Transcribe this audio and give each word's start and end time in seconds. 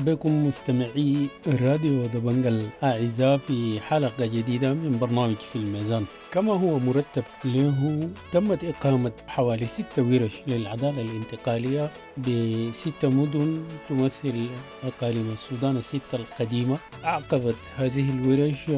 مرحبا 0.00 0.12
بكم 0.12 0.46
مستمعي 0.48 1.26
راديو 1.46 2.06
دبنج 2.06 2.46
الأعزاء 2.46 3.36
في 3.36 3.80
حلقة 3.80 4.26
جديدة 4.26 4.72
من 4.72 4.98
برنامج 5.00 5.34
في 5.52 5.56
الميزان. 5.56 6.04
كما 6.32 6.52
هو 6.52 6.78
مرتب 6.78 7.24
له 7.44 8.08
تمت 8.32 8.64
إقامة 8.64 9.12
حوالي 9.28 9.66
ستة 9.66 10.02
ورش 10.02 10.32
للعدالة 10.46 11.02
الانتقالية 11.02 11.90
بستة 12.18 13.08
مدن 13.08 13.62
تمثل 13.88 14.46
أقاليم 14.84 15.32
السودان 15.32 15.76
الستة 15.76 16.14
القديمة. 16.14 16.78
أعقبت 17.04 17.56
هذه 17.76 18.10
الورش 18.10 18.68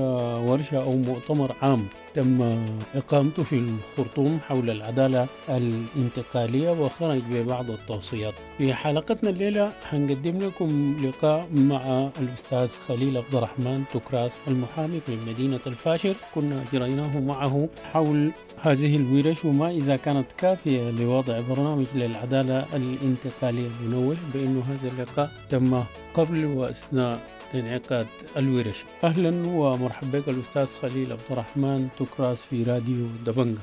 ورشة 0.48 0.82
أو 0.82 0.96
مؤتمر 0.96 1.52
عام. 1.62 1.86
تم 2.14 2.58
إقامته 2.94 3.42
في 3.42 3.58
الخرطوم 3.58 4.40
حول 4.48 4.70
العدالة 4.70 5.26
الانتقالية 5.48 6.70
وخرج 6.70 7.22
ببعض 7.30 7.70
التوصيات. 7.70 8.34
في 8.58 8.74
حلقتنا 8.74 9.30
الليلة 9.30 9.72
حنقدم 9.90 10.38
لكم 10.38 10.96
لقاء 11.04 11.48
مع 11.54 12.08
الأستاذ 12.20 12.68
خليل 12.88 13.16
عبد 13.16 13.34
الرحمن 13.34 13.84
تكراس 13.94 14.38
المحامي 14.48 15.00
في 15.06 15.16
مدينة 15.28 15.60
الفاشر. 15.66 16.14
كنا 16.34 16.64
جريناه 16.72 17.20
معه 17.20 17.68
حول 17.92 18.30
هذه 18.62 18.96
الورش 18.96 19.44
وما 19.44 19.70
إذا 19.70 19.96
كانت 19.96 20.26
كافية 20.38 20.90
لوضع 20.90 21.40
برنامج 21.40 21.86
للعدالة 21.94 22.66
الانتقالية 22.76 23.68
المنوه 23.80 24.16
بأنه 24.34 24.62
هذا 24.68 24.92
اللقاء 24.92 25.30
تم 25.50 25.82
قبل 26.14 26.44
وأثناء 26.44 27.18
انعقاد 27.54 28.06
الورش. 28.36 28.84
أهلا 29.04 29.30
ومرحبا 29.46 30.18
بك 30.18 30.28
الأستاذ 30.28 30.66
خليل 30.66 31.12
عبد 31.12 31.28
الرحمن. 31.30 31.88
تكراس 31.98 32.40
في 32.50 32.62
راديو 32.62 33.06
دبنجا 33.26 33.60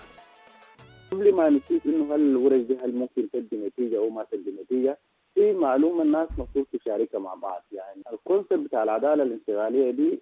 قبل 1.11 1.35
ما 1.35 1.49
نشوف 1.49 1.85
إنه 1.85 2.15
هل 2.15 2.21
الورش 2.21 2.61
دي 2.61 2.77
هل 2.83 2.95
ممكن 2.95 3.29
تدي 3.33 3.57
نتيجة 3.67 3.97
أو 3.97 4.09
ما 4.09 4.25
تدي 4.31 4.51
نتيجة 4.63 4.97
في 5.35 5.53
معلومه 5.53 6.01
الناس 6.03 6.27
المفروض 6.37 6.65
تشاركها 6.73 7.19
مع 7.19 7.33
بعض. 7.33 7.63
يعني 7.71 8.03
الكونسيبت 8.13 8.53
بتاع 8.53 8.83
العدالة 8.83 9.23
الانتقالية 9.23 9.91
دي 9.91 10.19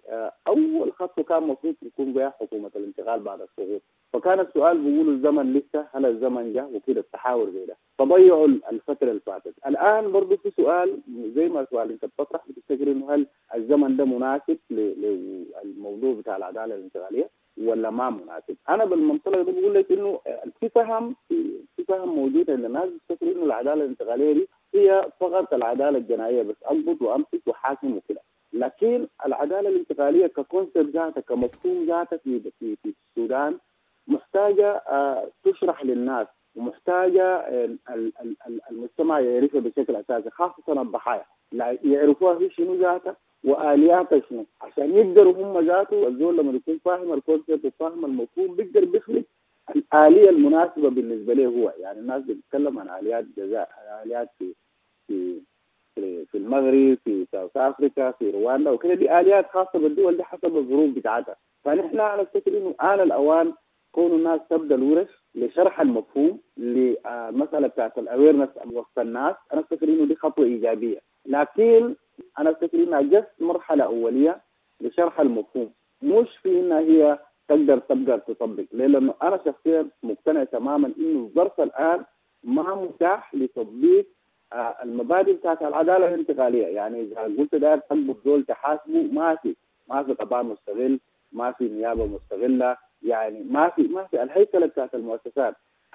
أول 0.48 0.92
خطوه 0.92 1.24
كان 1.24 1.42
المفروض 1.42 1.74
يكون 1.82 2.12
بها 2.12 2.34
حكومة 2.40 2.70
الانتقال 2.76 3.20
بعد 3.20 3.40
السقوط. 3.40 3.82
فكان 4.12 4.40
السؤال 4.40 4.78
بيقولوا 4.78 5.12
الزمن 5.12 5.52
لسه 5.52 5.86
هل 5.92 6.06
الزمن 6.06 6.52
جه؟ 6.52 6.66
وكده 6.74 7.00
التحاور 7.00 7.50
زي 7.50 7.66
ده 7.66 7.76
فضيعوا 7.98 8.46
الفترة 8.46 9.08
اللي 9.10 9.20
فاتت. 9.26 9.54
الآن 9.66 10.12
برضه 10.12 10.36
في 10.36 10.52
سؤال 10.56 10.98
زي 11.34 11.48
ما 11.48 11.60
السؤال 11.60 11.90
انت 11.90 12.04
بتطرح 12.04 12.40
بتفتكر 12.48 12.92
إنه 12.92 13.14
هل 13.14 13.26
الزمن 13.54 13.96
ده 13.96 14.04
مناسب 14.04 14.58
للموضوع 14.70 16.14
بتاع 16.14 16.36
العدالة 16.36 16.74
الانتقالية 16.74 17.30
ولا 17.58 17.90
ما 17.90 18.10
مناسب؟ 18.10 18.56
أنا 18.68 18.84
بالمنطلق 18.84 19.42
ده 19.42 19.52
بقول 19.52 19.74
لك 19.74 19.92
إنه 19.92 20.20
في 20.60 20.68
فهم 20.68 21.16
في 21.28 21.84
فهم 21.88 22.08
موجود 22.16 22.50
عند 22.50 22.64
الناس 22.64 22.88
بتفتكر 22.88 23.32
إنه 23.32 23.44
العدالة 23.44 23.84
الانتقالية 23.84 24.32
دي 24.32 24.48
هي 24.74 25.08
فقط 25.20 25.54
العدالة 25.54 25.98
الجنائية 25.98 26.42
بس 26.42 26.56
اضبط 26.64 27.02
وأمسك 27.02 27.40
وحاكم 27.46 27.96
وكده. 27.96 28.20
لكن 28.52 29.06
العدالة 29.26 29.68
الانتقالية 29.68 30.26
ككونسيبت 30.26 30.94
ذاتها 30.94 31.20
كمفهوم 31.20 31.86
ذاتها 31.86 32.16
في 32.16 32.40
في 32.60 32.76
في 32.82 32.94
السودان 33.10 33.58
محتاجة 34.06 34.70
آه 34.76 35.28
تشرح 35.44 35.84
للناس 35.84 36.26
ومحتاجة 36.56 37.44
المجتمع 38.70 39.20
يعرفها 39.20 39.60
بشكل 39.60 39.96
أساسي 39.96 40.30
خاصة 40.30 40.82
الضحايا. 40.82 41.24
يعرفوها 41.84 42.34
في 42.38 42.50
شنو 42.50 42.74
ذاتها 42.74 43.16
وآلياتها 43.44 44.22
شنو. 44.28 44.44
عشان 44.60 44.96
يقدروا 44.96 45.32
هم 45.32 45.66
ذاته 45.66 46.08
الزول 46.08 46.36
لما 46.38 46.52
يكون 46.52 46.78
فاهم 46.84 47.12
الكونسيبت 47.12 47.64
وفاهم 47.64 48.04
المفهوم 48.04 48.56
بيقدر 48.56 48.84
بيخلق 48.84 49.22
الآلية 49.76 50.30
المناسبة 50.30 50.90
بالنسبة 50.90 51.34
له 51.34 51.46
هو 51.46 51.72
يعني 51.78 51.98
الناس 52.00 52.22
بتتكلم 52.22 52.78
عن 52.78 52.88
آليات 53.00 53.24
جزاء 53.36 53.68
آليات 54.04 54.28
في 54.38 54.52
في 55.06 55.40
في 56.26 56.38
المغرب 56.38 56.98
في 57.04 57.26
South 57.32 57.56
Africa 57.56 58.10
في 58.10 58.30
رواندا 58.30 58.70
وكده 58.70 58.94
دي 58.94 59.20
آليات 59.20 59.50
خاصة 59.50 59.78
بالدول 59.78 60.16
دي 60.16 60.24
حسب 60.24 60.56
الظروف 60.56 60.90
بتاعتها. 60.90 61.36
فنحن 61.64 62.00
أنا 62.00 62.22
أفتكر 62.22 62.58
إنه 62.58 62.74
آن 62.80 63.00
الأوان 63.00 63.52
كون 63.92 64.12
الناس 64.12 64.40
تبدأ 64.50 64.74
الورش 64.74 65.08
لشرح 65.34 65.80
المفهوم 65.80 66.40
للمسألة 66.56 67.66
بتاعت 67.68 67.98
ال 67.98 68.03
awareness 68.03 68.48
وسط 68.72 68.98
الناس 68.98 69.34
أنا 69.52 69.60
أفتكر 69.60 69.88
إنه 69.88 70.04
دي 70.06 70.14
خطوة 70.16 70.44
إيجابية. 70.44 70.98
لكن 71.26 71.94
أنا 72.38 72.50
أفتكر 72.50 72.78
إنها 72.82 73.00
just 73.00 73.30
مرحلة 73.40 73.84
أولية 73.84 74.40
لشرح 74.80 75.20
المفهوم. 75.20 75.70
مش 76.02 76.28
في 76.42 76.60
إنها 76.60 76.80
هي 76.80 77.18
تقدر 77.48 77.78
تقدر 77.78 78.18
تطبق. 78.18 78.64
ليه؟ 78.72 78.86
لأنه 78.86 79.14
أنا 79.22 79.40
شخصيا 79.44 79.88
مقتنع 80.02 80.44
تماما 80.44 80.92
إنه 80.98 81.18
الظرف 81.18 81.60
الآن 81.60 82.04
ما 82.44 82.74
متاح 82.74 83.34
لتطبيق 83.34 84.06
آه 84.52 84.76
المبادئ 84.82 85.32
بتاعت 85.32 85.62
العدالة 85.62 86.08
الانتقالية. 86.08 86.66
يعني 86.66 87.00
إذا 87.00 87.20
قلت 87.22 87.54
داير 87.54 87.78
تضبط 87.78 88.16
دول 88.24 88.44
تحاسبه 88.44 89.02
ما 89.12 89.34
في 89.34 89.56
ما 89.88 90.02
في 90.02 90.12
قضاء 90.12 90.42
مستغل 90.42 91.00
ما 91.32 91.52
في 91.52 91.68
نيابة 91.68 92.06
مستغلة. 92.06 92.76
يعني 93.02 93.42
ما 93.50 93.68
في 93.68 93.82
ما 93.82 94.04
في 94.04 94.22
الهيكلة 94.22 94.66
بتاعت 94.66 94.94
المؤسسات. 94.94 95.54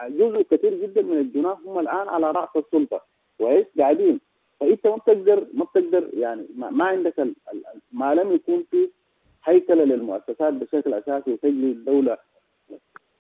جزء 0.09 0.41
كثير 0.41 0.73
جدا 0.73 1.01
من 1.01 1.17
الجناه 1.17 1.57
هم 1.65 1.79
الآن 1.79 2.07
على 2.07 2.31
رأس 2.31 2.49
السلطة. 2.55 3.01
كويس؟ 3.37 3.65
قاعدين. 3.79 4.19
فإنت 4.59 4.87
ما 4.87 4.95
بتقدر 4.95 5.47
ما 5.53 5.65
بتقدر 5.65 6.09
يعني 6.13 6.47
ما, 6.55 6.69
ما 6.69 6.85
عندك 6.85 7.27
ما 7.91 8.15
لم 8.15 8.31
يكون 8.31 8.65
في 8.71 8.89
هيكله 9.45 9.83
للمؤسسات 9.83 10.53
بشكل 10.53 10.93
أساسي 10.93 11.31
وتجري 11.33 11.71
الدولة 11.71 12.17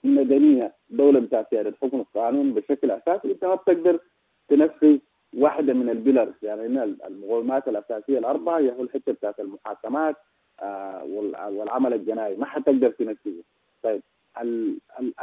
مدنيه 0.03 0.73
دوله 0.89 1.19
بتاع 1.19 1.45
سيادة 1.49 1.73
حكم 1.81 1.99
القانون 1.99 2.53
بشكل 2.53 2.91
أساسي. 2.91 3.31
أنت 3.31 3.45
ما 3.45 3.55
بتقدر 3.55 3.99
تنفذ 4.47 4.97
واحدة 5.37 5.73
من 5.73 5.89
البيلرز 5.89 6.33
يعني 6.41 6.83
المقومات 6.83 7.67
الأساسية 7.67 8.19
الأربعة 8.19 8.57
هي 8.59 8.69
الحتة 8.69 9.11
بتاعت 9.11 9.39
المحاكمات 9.39 10.15
آه 10.59 11.03
والعمل 11.49 11.93
الجنائي. 11.93 12.35
ما 12.35 12.45
حتقدر 12.45 12.89
تنفذه. 12.91 13.43
طيب 13.83 14.01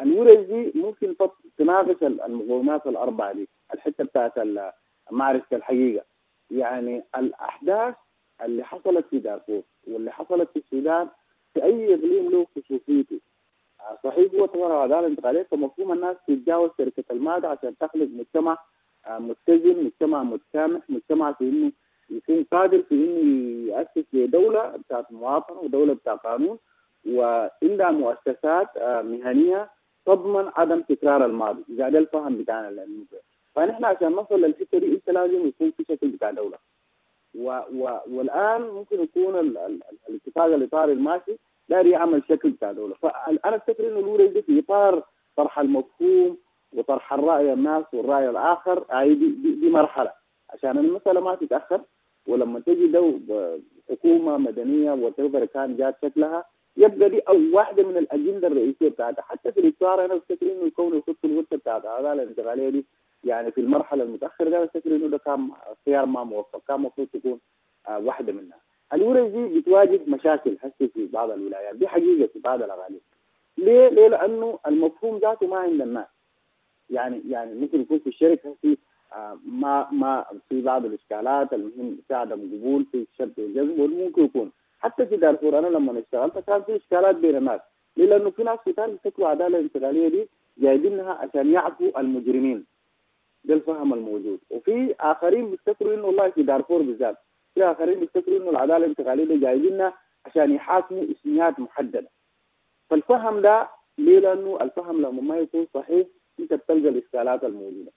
الورش 0.03 0.39
دي 0.47 0.73
ممكن 0.75 1.15
تناقش 1.59 2.03
المقومات 2.03 2.87
الأربعة 2.87 3.33
دي 3.33 3.49
الحتة 3.75 4.05
بتاعت 4.05 4.33
معرفة 5.11 5.57
الحقيقة. 5.57 6.05
يعني 6.51 7.03
الأحداث 7.19 7.95
اللي 8.45 8.65
حصلت 8.65 9.07
في 9.11 9.19
دارفور 9.19 9.63
واللي 9.87 10.13
حصلت 10.13 10.49
في 10.53 10.59
السودان 10.59 11.09
في 11.55 11.65
أي 11.65 11.95
إقليم 11.95 12.31
له 12.31 12.47
خصوصيته. 12.57 13.21
صحيح 14.05 14.35
هو 14.35 14.47
طبعا 14.47 14.67
العداله 14.67 14.99
الانتقالية 15.01 15.43
فمفهوم 15.51 15.93
الناس 15.93 16.17
تتجاوز 16.29 16.71
شركة 16.79 17.05
المادة 17.11 17.49
عشان 17.49 17.79
تخلق 17.79 18.09
مجتمع 18.13 18.59
متزن 19.11 19.85
مجتمع 19.85 20.23
متسامح 20.23 20.81
مجتمع 20.89 21.33
في 21.33 21.45
إنه 21.45 21.73
يكون 22.11 22.45
قادر 22.53 22.83
في 22.83 22.95
إنه 22.95 23.73
يأسس 23.73 24.05
لدولة 24.13 24.77
بتاعت 24.77 25.13
مواطنه 25.13 25.61
ودولة 25.61 25.95
بتاع 25.95 26.15
قانون 26.15 26.59
وعندها 27.09 27.91
مؤسسات 27.91 28.79
مهنية 29.05 29.71
تضمن 30.07 30.51
عدم 30.57 30.81
تكرار 30.81 31.25
الماضي. 31.25 31.65
إذا 31.69 31.89
ده 31.89 31.99
الفهم 31.99 32.37
بتاعنا 32.37 32.87
فنحن 33.55 33.85
عشان 33.85 34.13
نصل 34.13 34.41
للحتة 34.41 34.79
دي 34.79 34.87
إنت 34.87 35.11
لازم 35.11 35.47
يكون 35.47 35.71
في 35.71 35.85
شكل 35.89 36.09
بتاع 36.09 36.31
دولة. 36.31 36.59
و 37.35 37.49
و 37.75 37.99
والآن 38.11 38.63
ممكن 38.63 39.01
يكون 39.03 39.39
ال 39.39 39.59
ال 39.59 39.81
الاتفاق 40.09 40.45
الاطاري 40.45 40.93
الماشي 40.93 41.37
داير 41.69 41.87
يعمل 41.87 42.23
شكل 42.29 42.51
بتاع 42.51 42.73
دولة. 42.73 42.95
فأنا 43.03 43.57
أفتكر 43.57 43.89
إنه 43.89 43.99
الورش 43.99 44.29
دي 44.29 44.43
في 44.43 44.59
إطار 44.59 45.03
طرح 45.37 45.59
المفهوم 45.59 46.37
وطرح 46.73 47.13
الرأي 47.13 47.53
الناس 47.53 47.85
والرأي 47.93 48.31
الآخر 48.31 48.85
دي, 49.05 49.15
دي, 49.15 49.53
دي 49.53 49.71
مرحلة. 49.71 50.13
عشان 50.51 50.79
المسألة 50.79 51.21
ما 51.21 51.35
تتأخر 51.35 51.81
ولما 52.27 52.61
تجي 52.61 52.87
دو 52.87 53.19
حكومة 53.91 54.37
مدنية 54.37 54.93
وتقدر 54.93 55.45
كان 55.45 55.77
جات 55.77 55.97
شكلها 56.03 56.45
يبقى 56.77 57.09
دي 57.11 57.19
أو 57.21 57.37
واحدة 57.53 57.83
من 57.89 57.97
الأجندة 57.97 58.47
الرئيسية 58.49 58.89
بتاعتها. 58.89 59.23
حتى 59.23 59.53
في 59.53 59.61
الاطار 59.61 60.05
أنا 60.05 60.15
أفتكر 60.17 60.47
إنه 60.47 60.67
يكون 60.67 60.99
يخط 60.99 61.17
الغرفه 61.25 61.57
بتاعت 61.57 61.85
العداله 61.85 62.23
الانتقالية 62.23 62.69
دي 62.69 62.85
يعني 63.25 63.51
في 63.53 63.61
المرحلة 63.61 64.05
المتأخرة 64.05 64.49
ده 64.51 64.65
افتكر 64.65 64.97
إنه 64.97 65.09
ده 65.09 65.19
كان 65.19 65.51
خيار 65.87 66.07
ما 66.07 66.25
موفق 66.25 66.63
كان 66.69 66.77
المفروض 66.77 67.09
تكون 67.13 67.41
آه 67.89 67.99
واحدة 67.99 68.33
منها. 68.33 68.59
الورش 68.93 69.31
دي 69.31 69.61
بتواجه 69.61 70.01
مشاكل 70.07 70.57
هسه 70.61 70.91
في 70.95 71.07
بعض 71.07 71.31
الولايات. 71.31 71.77
دي 71.77 71.89
حقيقة 71.89 72.27
في 72.33 72.39
بعض 72.39 72.63
الاغاليب 72.63 73.01
ليه؟ 73.59 73.89
ليه؟ 73.89 74.09
لأنه 74.09 74.59
المفهوم 74.67 75.19
ذاته 75.19 75.47
ما 75.47 75.57
عند 75.57 75.81
الناس. 75.81 76.07
يعني 76.91 77.23
يعني 77.29 77.55
ممكن 77.55 77.81
يكون 77.81 77.99
في 77.99 78.07
الشركة 78.07 78.57
في 78.63 78.77
آه 79.13 79.39
ما 79.45 79.89
ما 79.93 80.25
في 80.49 80.63
بعض 80.63 80.85
الإشكالات 80.85 81.53
المهم 81.53 81.99
في 82.09 82.15
عدم 82.15 82.41
قبول 82.41 82.87
في 82.93 83.07
الشد 83.13 83.41
والجذب 83.41 83.79
وممكن 83.81 84.25
يكون. 84.25 84.53
حتى 84.79 85.07
في 85.07 85.17
دارفور 85.17 85.59
أنا 85.59 85.67
لما 85.67 85.99
اشتغلت 85.99 86.39
كان 86.39 86.63
في 86.63 86.77
إشكالات 86.77 87.17
بين 87.17 87.37
الناس. 87.37 87.61
ليه؟ 87.97 88.07
لأنه 88.07 88.31
في 88.31 88.43
ناس 88.43 88.59
كتار 88.67 88.91
بيشتكوا 88.91 89.25
العداله 89.25 89.59
الانتقالية 89.59 90.09
دي 90.09 90.29
جايبينها 90.59 91.13
عشان 91.13 91.51
يعفوا 91.53 92.01
المجرمين. 92.01 92.65
ده 93.45 93.55
الفهم 93.55 93.95
الموجود. 93.95 94.41
وفي 94.51 94.95
آخرين 95.01 95.51
بيفتكروا 95.51 95.95
إنه 95.95 96.05
والله 96.07 96.31
في 96.31 96.43
دارفور 96.43 96.83
بالذات. 96.83 97.17
في 97.55 97.65
آخرين 97.65 98.01
بيفتكروا 98.01 98.39
إنه 98.39 98.51
العدالة 98.51 98.77
الانتقالية 98.77 99.25
دي 99.25 99.39
جايبينها 99.39 99.95
عشان 100.27 100.53
يحاكموا 100.53 101.05
إسميات 101.13 101.61
محددة. 101.61 102.11
فالفهم 102.91 103.41
ده 103.41 103.69
ليه؟ 103.99 104.19
لأنه 104.19 104.59
الفهم 104.61 105.01
لما 105.03 105.23
ما 105.23 105.39
يكون 105.39 105.67
صحيح 105.75 106.07
أنت 106.41 106.55
بتلقى 106.55 106.89
الإشكالات 106.89 107.45
الموجودة. 107.45 107.93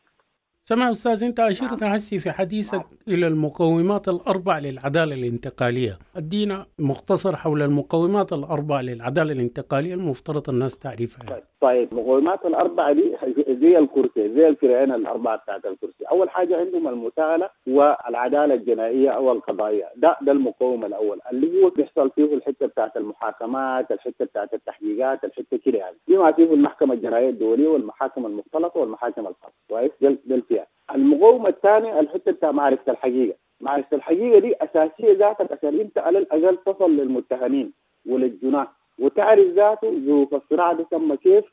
سمع 0.65 0.91
أستاذ 0.91 1.23
أنت 1.23 1.39
أشرت 1.39 1.83
هسي 1.83 2.19
في 2.19 2.31
حديثك 2.31 2.85
إلى 3.07 3.27
المقومات 3.27 4.07
الأربع 4.07 4.59
للعدالة 4.59 5.15
الانتقالية. 5.15 5.99
أدينا 6.15 6.65
مختصر 6.79 7.35
حول 7.35 7.61
المقومات 7.61 8.33
الأربع 8.33 8.81
للعدالة 8.81 9.31
الانتقالية 9.33 9.93
المفترض 9.93 10.49
الناس 10.49 10.79
تعرفها. 10.79 11.25
طيب, 11.29 11.43
طيب 11.61 11.91
المقومات 11.91 12.45
الأربعة 12.45 12.91
دي 12.93 13.15
زي 13.49 13.77
الكرسي 13.77 14.33
زي 14.35 14.47
الفرعين 14.49 14.91
الأربعة 14.91 15.37
بتاعت 15.37 15.65
الكرسي. 15.65 16.03
أول 16.11 16.29
حاجة 16.29 16.59
عندهم 16.59 16.87
المساءلة 16.87 17.49
والعدالة 17.67 18.53
الجنائية 18.53 19.09
أو 19.09 19.31
القضائية. 19.31 19.85
ده 19.97 20.17
ده 20.21 20.31
المقوم 20.31 20.85
الأول. 20.85 21.19
اللي 21.31 21.63
هو 21.63 21.69
بيحصل 21.69 22.11
فيه 22.15 22.33
الحتة 22.35 22.65
بتاعت 22.67 22.97
المحاكمات 22.97 23.91
الحتة 23.91 24.25
بتاعت 24.25 24.53
التحقيقات 24.53 25.23
الحتة 25.23 25.57
كده 25.65 25.77
يعني. 25.77 25.97
بما 26.07 26.31
فيه 26.31 26.53
المحكمة 26.53 26.93
الجنائية 26.93 27.29
الدولية 27.29 27.67
والمحاكم 27.67 28.25
المختلطة 28.25 28.79
والمحاكم 28.79 29.21
الخاصة. 29.27 29.53
كويس 29.73 29.91
ده 30.25 30.41
فيها. 30.49 30.67
المقومة 30.95 31.49
الثانية 31.49 31.99
الحتة 31.99 32.31
بتاع 32.31 32.51
معرفة 32.51 32.91
الحقيقة. 32.91 33.35
معرفة 33.61 33.97
الحقيقة 33.97 34.39
دي 34.39 34.55
أساسية 34.61 35.13
ذاتك 35.17 35.51
عشان 35.51 35.79
أنت 35.79 35.97
على 35.97 36.17
الأقل 36.17 36.57
تصل 36.65 36.91
للمتهمين 36.97 37.73
وللجناة 38.05 38.67
وتعرف 38.99 39.47
ذاته 39.47 39.99
ظروف 40.05 40.33
الصراع 40.35 40.71
ده 40.73 40.83
تم 40.91 41.15
كيف 41.15 41.45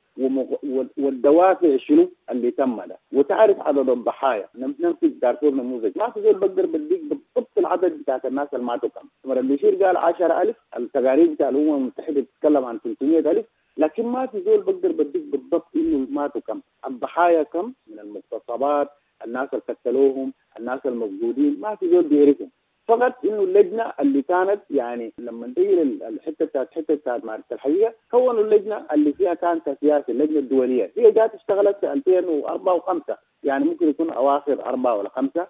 والدوافع 0.99 1.77
شنو 1.77 2.09
اللي 2.31 2.51
تم 2.51 2.81
ده. 2.87 2.99
وتعرف 3.13 3.61
عدد 3.61 3.91
الضحايا. 3.91 4.49
نمسك 4.55 5.05
دارفور 5.23 5.51
نموذج. 5.51 5.93
ما 5.99 6.11
في 6.11 6.23
زول 6.23 6.35
بقدر 6.35 6.67
بديك 6.67 7.01
بالضبط 7.05 7.59
العدد 7.59 7.93
بتاعت 7.93 8.27
الناس 8.27 8.49
اللي 8.55 8.65
ماتوا 8.65 8.89
كم. 8.89 9.09
عمر 9.25 9.39
البشير 9.39 9.85
قال 9.85 9.97
10000 9.97 10.57
التقارير 10.77 11.27
بتاع 11.27 11.49
الأمم 11.49 11.75
المتحدة 11.75 12.21
بتتكلم 12.21 12.65
عن 12.65 12.79
300000 12.85 13.45
لكن 13.81 14.07
ما 14.07 14.27
في 14.27 14.43
زول 14.47 14.61
بقدر 14.63 14.93
بديك 14.93 15.23
بالضبط 15.23 15.69
إنه 15.77 16.07
ماتوا 16.11 16.41
كم؟ 16.41 16.61
الضحايا 16.87 17.43
كم؟ 17.43 17.73
من 17.87 17.99
المغتصبات 17.99 18.89
الناس 19.25 19.49
اللي 19.53 19.63
قتلوهم 19.69 20.33
الناس 20.59 20.81
المفقودين 20.87 21.61
ما 21.61 21.75
في 21.77 21.91
زول 21.91 22.05
بيعرفهم. 22.05 22.51
فقط 22.89 23.25
إنه 23.25 23.43
اللجنة 23.43 23.93
اللي 24.01 24.23
كانت 24.23 24.61
يعني 24.71 25.13
لما 25.19 25.53
تيجي 25.57 25.83
الحتة 25.83 26.45
بتاعت 26.45 26.69
الحتة 26.69 26.95
بتاعت 26.95 27.25
معرفه 27.25 27.55
الحقيقة 27.55 27.95
كونوا 28.11 28.41
اللجنة 28.43 28.87
اللي 28.93 29.13
فيها 29.13 29.35
كانت 29.35 29.77
سياسي 29.81 30.13
اللجنة 30.13 30.39
الدولية. 30.39 30.93
هي 30.97 31.11
جات 31.11 31.35
اشتغلت 31.35 31.77
في 31.81 31.93
2004 31.93 32.79
و5 32.81 33.15
يعني 33.43 33.65
ممكن 33.65 33.89
يكون 33.89 34.11
أواخر 34.11 34.65
أربعة 34.65 34.97
ولا 34.97 35.09
خمسة 35.09 35.47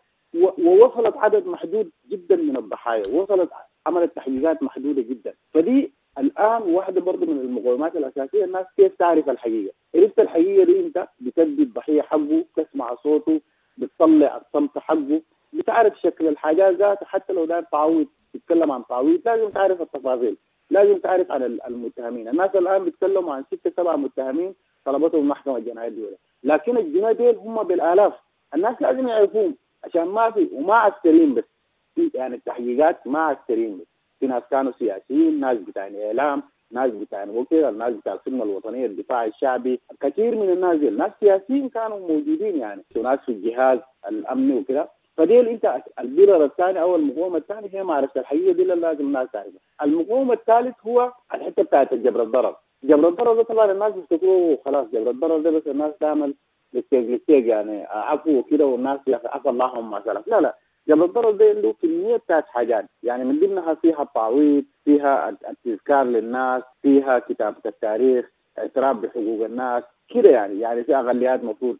ووصلت 0.58 1.16
عدد 1.16 1.46
محدود 1.46 1.90
جدا 2.08 2.36
من 2.36 2.56
الضحايا. 2.56 3.02
وصلت 3.08 3.50
عملت 3.86 4.16
تحقيقات 4.16 4.62
محدودة 4.62 5.02
جدا. 5.02 5.34
فدي 5.54 5.92
الآن 6.20 6.62
واحدة 6.62 7.00
برضه 7.00 7.26
من 7.26 7.40
المقومات 7.40 7.96
الأساسية 7.96 8.44
الناس 8.44 8.66
كيف 8.76 8.92
تعرف 8.94 9.28
الحقيقة؟ 9.30 9.72
عرفت 9.94 10.20
الحقيقة 10.20 10.64
دي 10.64 10.80
أنت؟ 10.80 11.08
بتدي 11.20 11.62
الضحية 11.62 12.02
حقه 12.02 12.44
تسمع 12.56 12.94
صوته 13.02 13.40
بتطلع 13.78 14.36
الصمت 14.46 14.78
حقه 14.78 15.22
بتعرف 15.52 16.00
شكل 16.00 16.28
الحاجات 16.28 16.74
ذات 16.74 17.04
حتى 17.04 17.32
لو 17.32 17.44
داير 17.44 17.62
تعويض 17.62 18.06
تتكلم 18.34 18.72
عن 18.72 18.86
تعويض 18.86 19.20
لازم 19.24 19.48
تعرف 19.50 19.80
التفاصيل 19.82 20.36
لازم 20.70 20.98
تعرف 20.98 21.30
عن 21.32 21.42
المتهمين. 21.42 22.28
الناس 22.28 22.50
الآن 22.56 22.84
بيتكلموا 22.84 23.34
عن 23.34 23.44
ستة 23.52 23.72
سبعة 23.76 23.96
متهمين 23.96 24.54
طلبتهم 24.84 25.20
المحكمة 25.20 25.56
الجنائية 25.56 25.88
الدولية 25.88 26.16
لكن 26.44 26.76
الجناة 26.76 27.12
دول 27.12 27.34
هم 27.36 27.62
بالآلاف. 27.62 28.12
الناس 28.54 28.82
لازم 28.82 29.08
يعرفوهم 29.08 29.56
عشان 29.84 30.04
ما 30.08 30.30
في 30.30 30.48
وما 30.52 30.74
عسكريين 30.74 31.34
بس 31.34 31.44
يعني 32.14 32.34
التحقيقات 32.34 33.06
ما 33.06 33.20
عسكريين 33.20 33.78
بس. 33.78 33.86
في 34.20 34.26
ناس 34.26 34.42
كانوا 34.50 34.72
سياسيين 34.78 35.40
ناس 35.40 35.58
بتاع 35.58 35.90
إعلام 36.06 36.42
ناس 36.72 36.90
بتاع 36.90 37.26
وكذا 37.34 37.68
الناس 37.68 37.92
بتاع 37.92 38.12
الخدمه 38.14 38.44
الوطنية 38.44 38.86
الدفاع 38.86 39.24
الشعبي. 39.24 39.80
كثير 40.00 40.36
من 40.36 40.50
الناس 40.50 40.76
ناس 40.92 41.10
سياسيين 41.20 41.68
كانوا 41.68 41.98
موجودين 41.98 42.56
يعني. 42.56 42.84
وناس 42.96 43.18
في 43.26 43.32
الجهاز 43.32 43.78
الأمني 44.08 44.58
وكذا 44.58 44.88
فديل 45.16 45.48
أنت 45.48 45.82
البرر 46.00 46.44
الثاني 46.44 46.80
أو 46.82 46.96
المقومه 46.96 47.36
الثانية 47.36 47.68
هي 47.72 47.82
معرفة 47.84 48.20
الحقيقة 48.20 48.52
دي 48.52 48.62
اللي 48.62 48.74
لازم 48.74 49.06
الناس 49.06 49.28
تعرفها. 49.32 49.60
المقوم 49.82 50.32
الثالث 50.32 50.74
هو 50.86 51.12
الحتة 51.34 51.62
بتاعت 51.62 51.94
جبر 51.94 52.22
الضرر. 52.22 52.56
جبر 52.84 53.08
الضرر 53.08 53.34
ده 53.34 53.42
طبعا 53.42 53.72
الناس 53.72 53.92
بيفتكروه 53.92 54.58
خلاص 54.64 54.86
جبر 54.92 55.10
الضرر 55.10 55.38
ده 55.38 55.50
بس 55.50 55.66
الناس 55.66 55.92
تعمل 56.00 56.34
للتيج 56.74 57.10
للتيج 57.10 57.46
يعني 57.46 57.84
عفو 57.84 58.38
وكده 58.38 58.66
والناس 58.66 58.98
عفى 59.08 59.48
اللهم 59.50 59.90
ما 59.90 60.22
لا 60.26 60.40
لا. 60.40 60.56
الضرر 61.04 61.30
ده 61.30 61.44
عنده 61.44 61.74
كمية 61.82 62.16
بتاعت 62.16 62.46
حاجات. 62.46 62.86
يعني 63.02 63.24
من 63.24 63.40
ضمنها 63.40 63.74
فيها 63.74 64.02
التعويض 64.02 64.64
فيها 64.84 65.28
التذكار 65.50 66.04
للناس 66.04 66.62
فيها 66.82 67.18
كتابة 67.18 67.56
التاريخ 67.66 68.30
اعتراف 68.58 68.96
بحقوق 68.96 69.44
الناس 69.44 69.82
كده 70.14 70.30
يعني. 70.30 70.60
يعني 70.60 70.84
في 70.84 70.96
أقليات 70.96 71.40
المفروض 71.40 71.76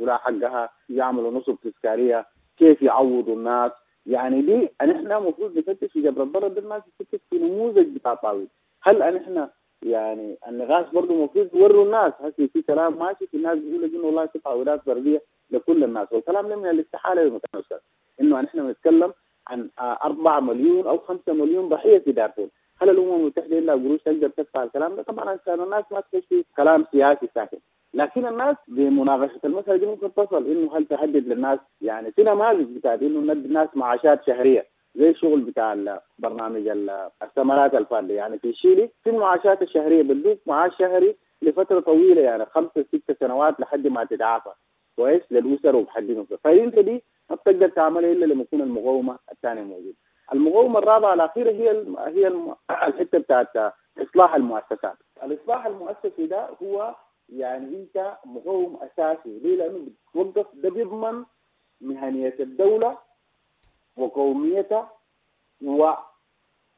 لها 0.00 0.16
حقها 0.16 0.70
يعملوا 0.88 1.30
نصب 1.30 1.56
تذكارية 1.64 2.26
كيف 2.58 2.82
يعوضوا 2.82 3.36
الناس. 3.36 3.70
يعني 4.06 4.42
دي 4.42 4.68
نحن 4.82 5.12
المفروض 5.12 5.58
نفتش 5.58 5.92
في 5.92 6.02
جبر 6.02 6.22
الضرر 6.22 6.48
ده 6.48 6.60
الناس 6.60 6.82
تفتش 6.98 7.20
في 7.30 7.38
نموذج 7.38 7.86
بتاع 7.86 8.14
تعويض. 8.14 8.48
هل 8.82 9.14
نحن 9.16 9.48
يعني 9.82 10.38
النقاش 10.48 10.86
برضه 10.92 11.14
المفروض 11.14 11.48
يوروا 11.54 11.84
الناس؟ 11.84 12.12
هسه 12.20 12.48
في 12.52 12.62
كلام 12.62 12.98
ماشي 12.98 13.26
في 13.26 13.36
الناس 13.36 13.58
بيقول 13.58 13.82
لك 13.82 13.90
إنه 13.94 14.04
والله 14.04 14.26
في 14.26 14.38
تعويضات 14.38 14.82
فردية. 14.86 15.22
لكل 15.54 15.84
الناس. 15.84 16.08
والكلام 16.12 16.48
ده 16.48 16.56
من 16.56 16.66
الاستحاله 16.70 17.22
المتناسب 17.22 17.80
إنه 18.20 18.40
نحن 18.40 18.66
بنتكلم 18.66 19.12
عن 19.48 19.70
4 19.80 20.40
مليون 20.40 20.86
أو 20.86 20.98
5 20.98 21.32
مليون 21.32 21.68
ضحية 21.68 21.98
في 21.98 22.12
دارفور. 22.12 22.48
هل 22.82 22.90
الأمم 22.90 23.14
المتحدة 23.14 23.58
إلا 23.58 23.72
قروش 23.72 24.02
تقدر 24.02 24.28
تدفع 24.28 24.62
الكلام 24.62 24.96
ده؟ 24.96 25.02
طبعا 25.02 25.30
عشان 25.30 25.60
الناس 25.60 25.84
ما 25.90 26.00
تخش 26.00 26.22
في 26.28 26.44
كلام 26.56 26.86
سياسي 26.92 27.28
ساكت. 27.34 27.58
لكن 27.94 28.26
الناس 28.26 28.56
بمناقشة 28.68 29.40
المسألة 29.44 29.76
دي 29.76 29.86
ممكن 29.86 30.14
تصل 30.14 30.46
إنه 30.46 30.76
هل 30.76 30.84
تحدد 30.84 31.28
للناس 31.28 31.58
يعني 31.80 32.12
في 32.12 32.22
نماذج 32.22 32.76
بتاعت 32.76 33.02
إنه 33.02 33.32
الناس 33.32 33.68
معاشات 33.74 34.26
شهرية 34.26 34.66
زي 34.94 35.10
الشغل 35.10 35.40
بتاع 35.40 36.00
برنامج 36.18 36.68
الثمرات 37.22 37.74
الفردية. 37.74 38.14
يعني 38.14 38.38
في 38.38 38.52
شيلي 38.52 38.90
في 39.04 39.10
المعاشات 39.10 39.62
الشهرية 39.62 40.02
بدوك 40.02 40.38
معاش 40.46 40.72
شهري 40.78 41.16
لفترة 41.42 41.80
طويلة 41.80 42.20
يعني 42.22 42.46
خمسة 42.46 42.84
ست 42.94 43.16
سنوات 43.20 43.60
لحد 43.60 43.86
ما 43.86 44.04
تتعافى. 44.04 44.50
كويس 44.96 45.22
للاسر 45.30 45.76
وبحد 45.76 46.26
فانت 46.44 46.78
دي 46.78 47.02
ما 47.30 47.36
بتقدر 47.36 47.68
تعملها 47.68 48.12
إلا 48.12 48.24
لما 48.24 48.42
يكون 48.42 48.60
المقاومة 48.60 49.18
الثانية 49.32 49.62
موجودة. 49.62 49.96
المقاومة 50.32 50.78
الرابعة 50.78 51.14
الأخيرة 51.14 51.50
هي. 51.50 51.84
هي. 51.98 52.28
الحتة 52.88 53.18
بتاعت 53.18 53.74
إصلاح 53.98 54.34
المؤسسات. 54.34 54.96
الإصلاح 55.22 55.66
المؤسسي 55.66 56.26
ده 56.26 56.48
هو 56.62 56.94
يعني 57.28 57.76
أنت 57.76 58.16
مقوم 58.24 58.78
أساسي 58.82 59.38
ليه؟ 59.38 59.56
لأنه 59.56 59.86
بتوقف 60.14 60.46
ده 60.54 60.70
بيضمن 60.70 61.24
مهنية 61.80 62.36
الدولة 62.40 62.98
وقوميتها 63.96 64.92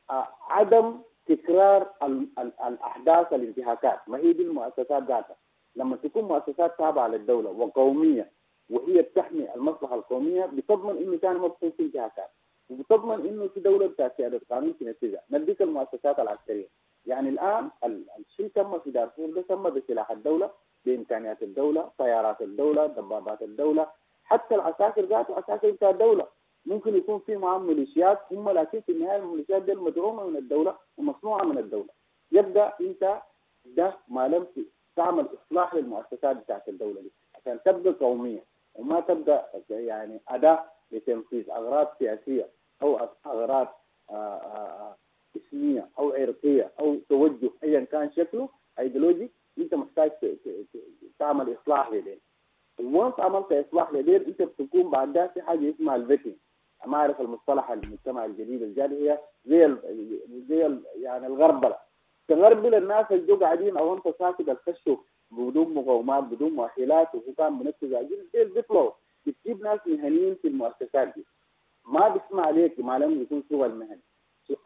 وعدم 0.08 0.98
تكرار 1.26 1.92
الأحداث 2.66 3.32
الانتهاكات 3.32 4.08
ما 4.08 4.18
هي 4.18 4.32
دي 4.32 4.42
المؤسسات 4.42 5.02
ذاتها 5.02 5.36
لما 5.76 5.96
تكون 5.96 6.24
مؤسسات 6.24 6.78
تابعة 6.78 7.08
للدولة 7.08 7.50
وقومية 7.50 8.32
وهي 8.70 9.02
بتحمي 9.02 9.54
المصلحة 9.54 9.94
القومية 9.94 10.46
بتضمن 10.46 10.96
إنه 10.96 11.18
كان 11.18 11.38
بتكون 11.48 11.70
في 11.70 11.82
انتهاكات 11.82 12.30
وبتضمن 12.70 13.26
إنه 13.26 13.48
في 13.48 13.60
دولة 13.60 13.86
بتاعت 13.86 14.16
سيادة 14.16 14.36
القانون 14.36 14.78
تنفذها 14.78 15.22
نديك 15.30 15.62
المؤسسات 15.62 16.18
العسكرية. 16.18 16.68
يعني 17.06 17.28
الآن 17.28 17.70
الشيء 18.18 18.48
تم 18.54 18.78
في 18.78 18.90
دارفور؟ 18.90 19.30
ده 19.30 19.42
تم 19.42 19.62
بسلاح 19.62 20.10
الدولة 20.10 20.50
بإمكانيات 20.84 21.42
الدولة 21.42 21.90
طيارات 21.98 22.42
الدولة 22.42 22.86
دبابات 22.86 23.42
الدولة. 23.42 23.86
حتى 24.24 24.54
العساكر 24.54 25.04
ذاته 25.04 25.34
عساكر 25.36 25.70
بتاع 25.70 25.90
الدولة. 25.90 26.26
ممكن 26.66 26.96
يكون 26.96 27.18
في 27.18 27.36
معاهم 27.36 27.66
ميليشيات 27.66 28.18
هم 28.32 28.50
لكن 28.50 28.80
في 28.80 28.92
النهاية 28.92 29.16
الميليشيات 29.18 29.62
دي 29.62 29.74
مدعومه 29.74 30.26
من 30.26 30.36
الدولة 30.36 30.76
ومصنوعة 30.96 31.44
من 31.44 31.58
الدولة. 31.58 31.88
يبدأ 32.32 32.72
أنت 32.80 33.22
ده 33.64 33.98
ما 34.08 34.28
لم 34.28 34.46
تعمل 34.96 35.26
إصلاح 35.50 35.74
للمؤسسات 35.74 36.36
بتاعت 36.36 36.68
الدولة 36.68 37.00
دي 37.00 37.12
عشان 37.34 37.58
تبقى 37.64 37.92
قومية 37.92 38.44
وما 38.74 39.00
تبقى 39.00 39.50
يعني 39.70 40.20
أداة 40.28 40.64
لتنفيذ 40.92 41.50
أغراض 41.50 41.88
سياسية 41.98 42.48
أو 42.82 42.98
أغراض 43.26 43.68
آآ 44.10 44.14
آآ 44.14 44.96
اسمية 45.36 45.88
أو 45.98 46.12
عرقية 46.12 46.72
أو 46.80 46.96
توجه 47.08 47.50
ايا 47.64 47.80
كان 47.80 48.12
شكله 48.12 48.48
ايديولوجي 48.78 49.30
أنت 49.58 49.74
محتاج 49.74 50.10
تعمل 51.18 51.56
إصلاح 51.62 51.90
لدين 51.92 52.20
وانت 52.80 53.20
عملت 53.20 53.52
إصلاح 53.52 53.92
لدين 53.92 54.24
أنت 54.24 54.42
بتكون 54.42 54.90
بعد 54.90 55.30
في 55.34 55.42
حاجة 55.42 55.70
اسمها 55.70 55.96
ال 55.96 56.01
vetting 56.01 56.34
ما 56.86 56.96
أعرف 56.96 57.20
المصطلح 57.20 57.70
المجتمع 57.70 58.24
الجديد 58.24 58.62
الجاري 58.62 59.10
هي 59.10 59.18
زي 59.46 59.64
ال 59.66 59.78
زي 60.48 60.66
ال 60.66 60.82
يعني 60.94 61.26
الغربلة. 61.26 61.76
تغربل 62.28 62.74
الناس 62.74 63.06
اللي 63.10 63.26
جو 63.26 63.36
قاعدين 63.36 63.76
أو 63.76 63.94
أنت 63.94 64.14
ساكت 64.18 64.48
الكشف 64.48 64.98
بدون 65.30 65.74
مقاومات 65.74 66.24
بدون 66.24 66.52
مؤهلات 66.52 67.14
وحكام 67.14 67.58
منفذ 67.62 67.94
عاجل 67.96 68.28
زي 68.34 68.44
بيطلعوا 68.44 68.90
بتجيب 69.26 69.62
ناس 69.62 69.80
مهنيين 69.86 70.34
في 70.42 70.48
المؤسسات 70.48 71.12
دي. 71.16 71.24
ما 71.84 72.08
بيسمع 72.08 72.46
عليك 72.46 72.80
ما 72.80 72.98
لم 72.98 73.22
يكون 73.22 73.42
شغل 73.50 73.74
مهني 73.74 74.00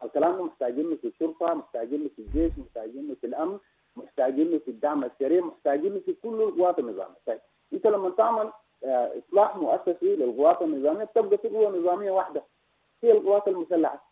الكلام 0.03 0.41
محتاجينه 0.45 0.95
في 0.95 1.07
الشرطة 1.07 1.53
محتاجينه 1.53 2.09
في 2.15 2.21
الجيش 2.21 2.51
محتاجينه 2.57 3.15
في 3.21 3.27
الأمن 3.27 3.57
محتاجينه 3.95 4.57
في 4.57 4.71
الدعم 4.71 5.03
السريع 5.03 5.41
محتاجينه 5.45 5.99
في 6.05 6.13
كل 6.13 6.51
قوات 6.57 6.79
النظام. 6.79 7.13
طيب 7.25 7.39
أنت 7.73 7.87
لما 7.87 8.09
تعمل 8.09 8.51
آه، 8.83 9.11
إصلاح 9.19 9.57
مؤسسي 9.57 10.15
للقوات 10.15 10.61
النظامية 10.61 11.03
تبقى 11.03 11.37
في 11.37 11.47
قوة 11.49 11.77
نظامية 11.79 12.11
واحدة 12.11 12.43
هي 13.03 13.11
القوات 13.11 13.47
المسلحة. 13.47 14.10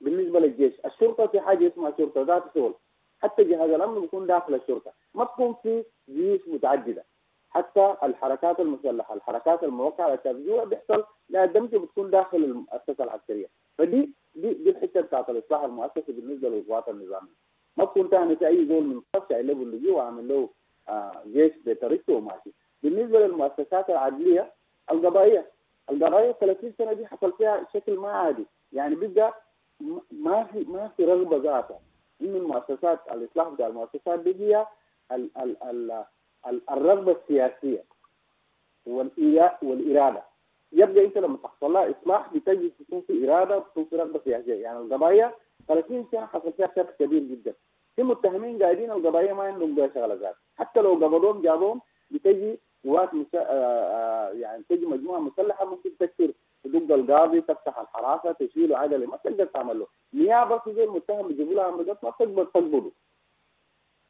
بالنسبة 0.00 0.40
للجيش. 0.40 0.72
الشرطة 0.86 1.26
في 1.26 1.40
حاجة 1.40 1.68
اسمها 1.68 1.94
شرطة 1.98 2.22
ذات 2.22 2.44
شغل. 2.54 2.74
حتى 3.22 3.44
جهاز 3.44 3.70
الأمن 3.70 4.00
بيكون 4.00 4.26
داخل 4.26 4.54
الشرطة. 4.54 4.92
ما 5.14 5.24
تكون 5.24 5.54
في 5.62 5.84
جيوش 6.08 6.40
متعددة. 6.48 7.04
حتى 7.50 7.94
الحركات 8.02 8.60
المسلحة 8.60 9.14
الحركات 9.14 9.64
الموقعة 9.64 10.18
على 10.24 10.64
بيحصل؟ 10.64 11.04
لا 11.28 11.44
دمج 11.44 11.76
بتكون 11.76 12.10
داخل 12.10 12.36
المؤسسة 12.44 13.04
العسكرية. 13.04 13.46
فدي 13.78 14.10
دي 14.34 14.54
دي 14.54 14.70
الحتة 14.70 15.00
بتاعت 15.00 15.30
الإصلاح 15.30 15.62
المؤسسي 15.62 16.12
بالنسبة 16.12 16.48
للقوات 16.48 16.88
النظاميه 16.88 17.40
ما 17.76 17.84
تكون 17.84 18.08
ثاني 18.08 18.36
في 18.36 18.46
أي 18.46 18.66
زول 18.66 18.84
من 18.84 19.00
قصة 19.14 19.40
له 19.40 19.52
اللجوء 19.52 19.92
وعامل 19.92 20.28
له 20.28 20.48
آه 20.88 21.22
جيش 21.26 21.52
بطريقته 21.66 22.12
وماشي. 22.12 22.50
بالنسبة 22.82 23.26
للمؤسسات 23.26 23.90
العدلية 23.90 24.52
القضائيه 24.90 25.50
القضائيه 25.90 26.32
30 26.32 26.72
سنة 26.78 26.92
دي 26.92 27.06
حصل 27.06 27.32
فيها 27.32 27.66
شكل 27.74 27.96
ما 27.96 28.12
عادي. 28.12 28.46
يعني 28.72 28.94
بيبقى 28.94 29.34
ما 30.10 30.44
في 30.44 30.64
ما 30.64 30.88
في 30.96 31.04
رغبة 31.04 31.36
ذاتها 31.36 31.80
انه 32.22 32.36
المؤسسات 32.38 33.00
الإصلاح 33.12 33.48
بتاع 33.48 33.66
المؤسسات 33.66 34.20
دي 34.20 34.34
هي 34.40 34.66
ال 35.12 35.30
ال 35.38 35.62
ال 35.62 36.04
ال 36.46 36.60
الرغبة 36.70 37.12
السياسية 37.12 37.84
والإرادة. 39.62 40.22
يبقى 40.72 41.04
أنت 41.04 41.18
لما 41.18 41.36
تحصل 41.42 41.72
لها 41.72 41.90
إصلاح 41.90 42.34
بتجد 42.34 42.72
تكون 42.86 43.00
في 43.00 43.28
إرادة 43.32 43.56
وتكون 43.58 43.84
في 43.84 43.96
رغبة 43.96 44.20
سياسية. 44.24 44.54
يعني 44.62 44.78
القضايا 44.78 45.34
30 45.68 46.06
سنة 46.12 46.26
حصل 46.26 46.52
فيها 46.52 46.72
شرخ 46.76 46.90
كبير 46.98 47.22
جدا. 47.22 47.54
في 47.96 48.02
متهمين 48.02 48.62
قاعدين 48.62 48.90
القضايا 48.90 49.32
ما 49.34 49.42
عندهم 49.42 49.74
بها 49.74 49.88
شغلة 49.94 50.14
ذات. 50.14 50.36
حتى 50.56 50.80
لو 50.80 50.94
قبضوهم 50.94 51.42
جابوهم 51.42 51.80
بتجي 52.10 52.58
قوات 52.84 53.14
مس... 53.14 53.34
يعني 54.40 54.64
تجي 54.68 54.86
مجموعة 54.86 55.18
مسلحة 55.18 55.64
ممكن 55.64 55.90
تكسر 55.98 56.32
تدق 56.64 56.94
القاضي 56.94 57.40
تفتح 57.40 57.78
الحراسة 57.78 58.32
تشيله 58.32 58.78
عدله 58.78 59.06
ما 59.06 59.16
تقدر 59.16 59.44
تعمل 59.44 59.78
له 59.78 59.86
نيابه 60.14 60.62
زي 60.66 60.84
المتهم 60.84 61.28
بيجيبوا 61.28 61.54
لها 61.54 61.70
ما 61.70 62.10
تقدر 62.10 62.44
تقبضه 62.44 62.92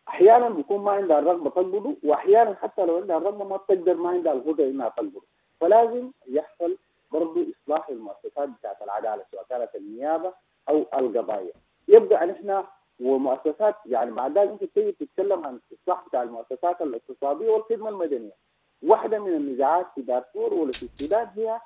أحيانا 0.09 0.49
بيكون 0.49 0.81
ما 0.81 0.91
عندها 0.93 1.19
الرغبه 1.19 1.51
تقبضه 1.51 1.97
واحيانا 2.05 2.55
حتى 2.55 2.85
لو 2.87 2.97
عندها 2.97 3.17
الرغبه 3.17 3.45
ما 3.45 3.57
بتقدر 3.57 3.95
ما 3.95 4.09
عندها 4.09 4.33
القدرة 4.33 4.65
إنها 4.65 4.89
تقبضه. 4.89 5.23
فلازم 5.61 6.11
يحصل 6.27 6.77
برضه 7.13 7.47
إصلاح 7.65 7.91
للمؤسسات 7.91 8.49
بتاعت 8.49 8.83
العدالة 8.83 9.25
سواء 9.33 9.45
كانت 9.51 9.75
النيابة 9.75 10.35
أو 10.69 10.77
القضايا. 10.95 11.53
يبقى 11.89 12.27
نحن 12.27 12.65
ومؤسسات 13.01 13.75
يعني 13.87 14.11
بعد 14.11 14.39
ذلك 14.39 14.51
أنت 14.51 14.65
تيجي 14.65 14.93
تتكلم 14.93 15.47
عن 15.47 15.61
الاصلاح 15.73 16.09
بتاع 16.09 16.23
المؤسسات 16.23 16.83
الاقتصادية 16.83 17.51
والخدمة 17.51 17.89
المدنية. 17.89 18.37
واحدة 18.83 19.19
من 19.19 19.33
النزاعات 19.33 19.87
في 19.95 20.03
دارفور 20.03 20.55
ولا 20.55 20.73
في 20.73 20.89
هي 21.37 21.61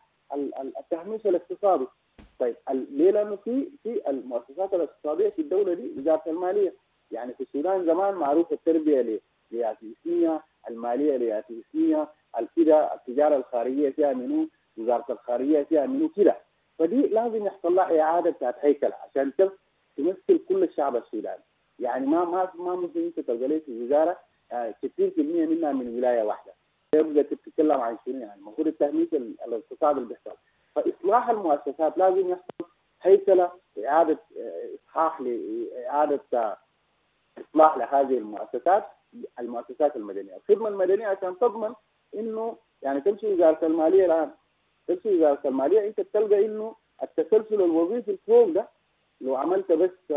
التهميش 0.81 1.27
الاقتصادي. 1.27 1.87
طيب 2.39 2.57
ليه؟ 2.71 3.11
لأنه 3.11 3.37
في 3.37 3.69
في 3.83 4.11
المؤسسات 4.11 4.75
الاقتصادية 4.75 5.29
في 5.29 5.43
الدولة 5.43 5.75
دي 5.75 5.93
وزاره 5.99 6.23
المالية. 6.27 6.75
يعني 7.11 7.35
في 7.35 7.41
السودان 7.41 7.87
زمان 7.87 8.15
معروف 8.15 8.53
التربية 8.53 9.21
لياتيسية 9.51 10.43
المالية 10.71 11.17
لياتيسية 11.17 12.09
كده 12.57 12.95
التجارة 12.95 13.37
الخارجية 13.37 13.91
فيها 13.91 14.13
منو 14.13 14.49
وزارة 14.77 15.13
الخارجية 15.13 15.63
فيها 15.63 15.87
منو 15.87 16.09
كده. 16.09 16.37
فدي 16.79 17.03
لازم 17.07 17.47
يحصل 17.47 17.75
لها 17.75 18.01
إعادة 18.01 18.31
بتاعت 18.31 18.57
هيكله 18.61 18.95
عشان 19.11 19.33
تمثل 19.97 20.39
كل 20.49 20.63
الشعب 20.63 20.97
السوداني. 20.97 21.43
يعني 21.79 22.07
ما 22.07 22.25
ما 22.25 22.51
ما 22.55 22.75
ممكن 22.77 23.01
أنت 23.01 23.21
تلقى 23.21 23.49
لي 23.49 23.61
في 23.61 23.85
وزاره 23.85 24.19
60% 24.53 25.19
منها 25.19 25.73
من 25.73 25.97
ولاية 25.97 26.23
واحدة. 26.23 26.53
تبدا 27.03 27.23
تتكلم 27.23 27.81
عن 27.81 27.99
شنو 28.07 28.19
يعني. 28.21 28.41
المفروض 28.41 28.67
التهميش 28.67 29.09
الاقتصادي 29.15 29.99
اللي 30.01 30.09
بيحصل. 30.09 30.37
فإصلاح 30.75 31.31
المؤسسات 31.31 31.99
لازم 31.99 32.29
يحصل 32.31 32.71
هيكلة 33.03 33.53
إعادة 33.87 34.19
اصحاح 34.75 35.21
لاعاده 35.21 36.21
إصلاح 37.39 37.77
لهذه 37.77 38.19
المؤسسات 38.19 38.85
المؤسسات 39.39 39.97
المدنية، 39.97 40.37
الخدمة 40.37 40.69
المدنية 40.69 41.07
عشان 41.07 41.39
تضمن 41.39 41.75
إنه 42.15 42.57
يعني 42.83 43.01
تمشي 43.01 43.27
وزارة 43.35 43.67
المالية 43.67 44.05
الآن. 44.07 44.31
تمشي 44.87 45.17
وزارة 45.17 45.41
المالية 45.45 45.87
أنت 45.89 46.01
تلقى 46.01 46.47
إنه 46.47 46.75
التسلسل 47.03 47.63
الوظيفي 47.63 48.19
فوق 48.27 48.49
ده 48.49 48.69
لو 49.21 49.37
عملت 49.37 49.73
بس 49.73 50.17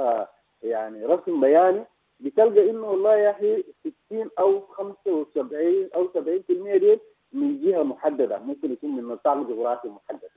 يعني 0.64 1.06
رسم 1.06 1.42
بياني 1.42 1.86
بتلقى 2.20 2.70
إنه 2.70 2.88
والله 2.90 3.16
يا 3.16 3.32
أخي 3.32 3.64
60 4.10 4.30
أو 4.40 4.62
75 4.68 5.90
أو 5.96 6.08
70% 6.08 6.78
دي 6.78 7.00
من 7.34 7.62
جهة 7.62 7.84
محددة. 7.84 8.40
ممكن 8.40 8.72
يكون 8.72 8.96
من 8.96 9.04
نطاق 9.08 9.38
جغرافي 9.38 9.88
محدد 9.88 10.30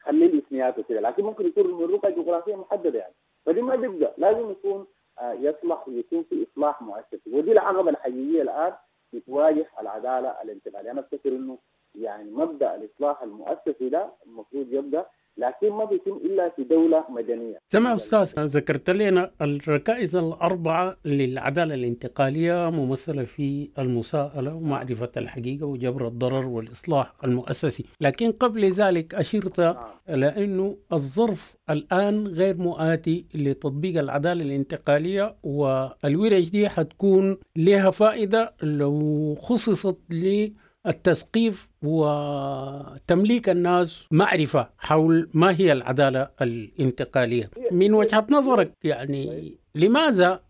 خليه 0.00 0.26
الإسميات 0.26 0.78
وكده. 0.78 1.00
لكن 1.00 1.22
ممكن 1.24 1.46
يكون 1.46 1.66
من 1.74 1.94
رقعة 1.94 2.10
جغرافية 2.12 2.54
محددة 2.56 2.98
يعني. 2.98 3.14
فدي 3.46 3.62
ما 3.62 3.76
بيبقى. 3.76 4.14
لازم 4.18 4.50
يكون 4.50 4.86
يصلح 5.22 5.88
ويكون 5.88 6.22
في 6.22 6.46
إصلاح 6.52 6.82
مؤسسي. 6.82 7.30
ودي 7.32 7.52
العقبة 7.52 7.90
الحقيقية 7.90 8.42
الآن 8.42 8.72
بتواجه 9.12 9.66
العدالة 9.80 10.28
الانتقالية. 10.42 10.90
أنا 10.90 11.00
أفتكر 11.00 11.28
إنه 11.28 11.58
يعني 11.94 12.30
مبدأ 12.30 12.74
الإصلاح 12.74 13.22
المؤسسي 13.22 13.88
ده 13.88 14.12
المفروض 14.26 14.72
يبدأ 14.72 15.06
لكن 15.38 15.70
ما 15.72 15.84
بيتم 15.84 16.20
إلا 16.24 16.48
في 16.56 16.64
دولة 16.64 17.04
مدنية. 17.10 17.58
تمام 17.70 17.94
أستاذ 17.94 18.32
ذكرت 18.38 18.90
لنا 18.90 19.30
الركائز 19.42 20.16
الأربعة 20.16 20.96
للعدالة 21.04 21.74
الانتقالية 21.74 22.70
ممثلة 22.70 23.24
في 23.24 23.70
المساءلة 23.78 24.54
ومعرفة 24.54 25.10
الحقيقة 25.16 25.66
وجبر 25.66 26.08
الضرر 26.08 26.46
والإصلاح 26.46 27.12
المؤسسي، 27.24 27.84
لكن 28.00 28.32
قبل 28.32 28.64
ذلك 28.70 29.14
أشرت 29.14 29.76
إلى 30.08 30.44
انه 30.44 30.76
الظرف 30.92 31.56
الآن 31.70 32.26
غير 32.26 32.56
مؤاتي 32.56 33.24
لتطبيق 33.34 34.00
العدالة 34.00 34.42
الانتقالية 34.42 35.36
والورش 35.42 36.50
دي 36.50 36.68
حتكون 36.68 37.36
لها 37.56 37.90
فائدة 37.90 38.54
لو 38.62 39.34
خصصت 39.40 39.96
ل 40.10 40.50
التثقيف 40.86 41.68
وتمليك 41.82 43.48
الناس 43.48 44.06
معرفة 44.10 44.68
حول 44.78 45.28
ما 45.34 45.56
هي 45.60 45.72
العدالة 45.72 46.28
الانتقالية. 46.42 47.50
من 47.70 47.94
وجهة 47.94 48.26
نظرك 48.30 48.72
يعني 48.84 49.54
لماذا 49.74 50.40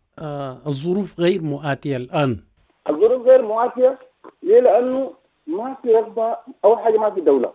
الظروف 0.66 1.20
غير 1.20 1.42
مؤاتية 1.42 1.96
الآن؟ 1.96 2.38
الظروف 2.90 3.26
غير 3.26 3.42
مؤاتية 3.42 3.98
ليه؟ 4.42 4.60
لأنه 4.60 5.12
ما 5.46 5.76
في 5.82 5.88
رغبة 5.92 6.36
أول 6.64 6.78
حاجة 6.78 6.98
ما 6.98 7.10
في 7.10 7.20
دولة. 7.20 7.52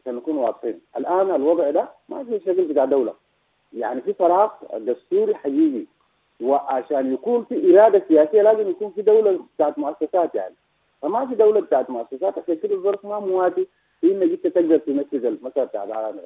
عشان 0.00 0.14
نكون 0.14 0.36
واضحين. 0.36 0.80
الآن 0.96 1.30
الوضع 1.34 1.70
ده 1.70 1.88
ما 2.08 2.24
في 2.24 2.40
شكل 2.40 2.64
بتاع 2.64 2.84
دولة. 2.84 3.14
يعني 3.72 4.00
في 4.00 4.14
فراغ 4.14 4.50
دستوري 4.78 5.34
حقيقي. 5.34 5.86
وعشان 6.40 7.14
يكون 7.14 7.44
في 7.44 7.78
إرادة 7.78 8.04
سياسية 8.08 8.42
لازم 8.42 8.70
يكون 8.70 8.92
في 8.92 9.02
دولة 9.02 9.44
بتاعت 9.56 9.78
مؤسسات 9.78 10.34
يعني. 10.34 10.54
فما 11.02 11.26
في 11.26 11.34
دولة 11.34 11.60
بتاعت 11.60 11.90
مؤسسات 11.90 12.38
عشان 12.38 12.54
كده 12.56 12.74
الظرف 12.74 13.04
ما 13.04 13.18
مواتي 13.18 13.66
انك 14.04 14.30
انت 14.30 14.46
تقدر 14.46 14.76
تنفذ 14.76 15.24
المسار 15.24 15.64
بتاع 15.64 15.84
العالم 15.84 16.20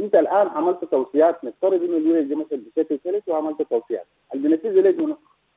أنت 0.00 0.14
الآن 0.14 0.46
عملت 0.48 0.84
توصيات 0.84 1.44
نفترض 1.44 1.82
إنه 1.82 1.96
الولايه 1.96 2.22
دي 2.22 2.34
مثلا 2.34 2.58
بشكل 2.76 2.98
سلس 3.04 3.22
وعملت 3.28 3.62
توصيات. 3.62 4.06
اللي 4.34 4.48
بينفذها 4.48 4.82
ليك 4.82 4.98
منه 4.98 5.16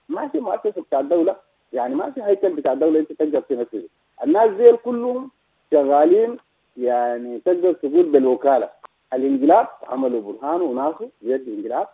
ما 0.09 0.27
في 0.27 0.39
مؤسسة 0.39 0.81
بتاع 0.81 0.99
الدولة 0.99 1.35
يعني 1.73 1.95
ما 1.95 2.11
في 2.11 2.23
هيكل 2.23 2.49
بتاع 2.49 2.71
الدولة 2.73 2.99
أنت 2.99 3.11
تقدر 3.11 3.39
تنفذه 3.39 3.87
الناس 4.23 4.49
ديل 4.49 4.75
كلهم 4.75 5.31
شغالين 5.71 6.37
يعني 6.77 7.39
تقدر 7.39 7.73
تقول 7.73 8.03
بالوكالة. 8.03 8.69
الانقلاب 9.13 9.67
عملوا 9.87 10.21
برهان 10.21 10.61
وناسه 10.61 11.09
بيد 11.21 11.47
الانقلاب 11.47 11.87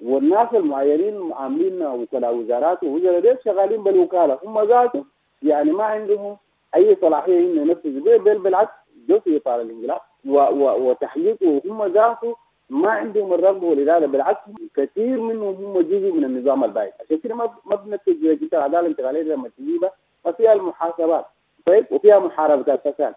والناس 0.00 0.48
المعينين 0.54 1.32
عاملين 1.32 1.82
وكلاء 1.82 2.34
وزارات 2.34 2.84
ووزراء 2.84 3.38
شغالين 3.44 3.82
بالوكالة. 3.82 4.38
هم 4.44 4.60
ذاته 4.64 5.04
يعني 5.42 5.72
ما 5.72 5.84
عندهم 5.84 6.36
أي 6.74 6.96
صلاحية 7.00 7.38
إنه 7.38 7.60
ينفذوا. 7.60 8.18
بل 8.18 8.38
بالعكس 8.38 8.72
جو 9.08 9.20
في 9.20 9.36
إطار 9.36 9.60
الإنقلاب. 9.60 10.00
وتحقيقه 10.24 11.62
هم 11.66 11.84
ذاته 11.84 12.36
ما 12.70 12.90
عندهم 12.90 13.32
الرغبة 13.32 13.66
والاراده 13.66 14.06
بالعكس 14.06 14.40
كثير 14.76 15.20
منهم 15.20 15.54
هم 15.64 15.80
جزء 15.80 16.12
من 16.12 16.24
النظام 16.24 16.64
البائد 16.64 16.92
عشان 17.00 17.18
كده 17.18 17.34
ما 17.34 17.76
بنتج 17.76 18.34
كده 18.34 18.58
العداله 18.58 18.80
الانتقالية 18.80 19.22
لما 19.22 19.50
تجيبها 19.58 19.92
ما 20.24 20.32
فيها 20.32 20.52
المحاسبات. 20.52 21.26
طيب 21.66 21.86
وفيها 21.90 22.18
محاربة 22.18 22.74
الفساد. 22.74 23.14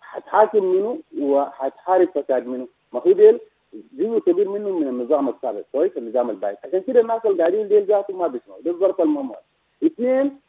حتحاكم 0.00 0.64
منه 0.64 0.98
وحتحارب 1.20 2.08
فساد 2.14 2.46
منه. 2.46 2.68
ما 2.92 3.00
هو 3.06 3.12
ديل؟ 3.12 3.40
جزء 3.92 4.18
كبير 4.18 4.48
منهم 4.48 4.80
من 4.80 4.88
النظام 4.88 5.28
السابق. 5.28 5.64
كويس؟ 5.72 5.92
النظام 5.96 6.30
البائد 6.30 6.56
عشان 6.64 6.80
كده 6.80 7.00
الناس 7.00 7.26
اللي 7.26 7.38
قاعدين 7.38 7.68
ديل 7.68 7.84
ذاتهم 7.84 8.18
ما 8.18 8.26
بيسمعوا. 8.26 8.60
ده 8.60 8.70
الظرف 8.70 9.00
الممول 9.00 9.36
اثنين 9.86 10.40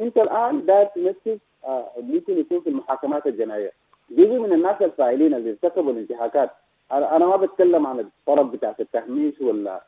انت 0.00 0.18
الان 0.18 0.66
داير 0.66 0.86
تنفذ 0.86 1.38
آه 1.64 1.90
ممكن 2.00 2.38
يكون 2.38 2.60
في 2.60 2.68
المحاكمات 2.68 3.26
الجنائية. 3.26 3.72
جزء 4.10 4.38
من 4.38 4.52
الناس 4.52 4.82
الفاعلين 4.82 5.34
اللي 5.34 5.50
ارتكبوا 5.50 5.92
الانتهاكات 5.92 6.50
أنا 6.92 7.26
ما 7.26 7.36
بتكلم 7.36 7.86
عن 7.86 8.00
الطرف 8.00 8.46
بتاعت 8.46 8.80
التهميش 8.80 9.40
ولا 9.40 9.82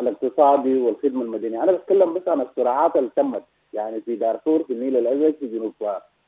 الاقتصادي 0.00 0.78
والخدمة 0.78 1.22
المدنية. 1.22 1.62
أنا 1.62 1.72
بتكلم 1.72 2.14
بس 2.14 2.28
عن 2.28 2.40
الصراعات 2.40 2.96
اللي 2.96 3.10
تمت 3.16 3.42
يعني 3.72 4.00
في 4.00 4.16
دارفور 4.16 4.62
في 4.64 4.72
النيل 4.72 4.96
الأزرق 4.96 5.34
في 5.40 5.46
جنوب 5.46 5.72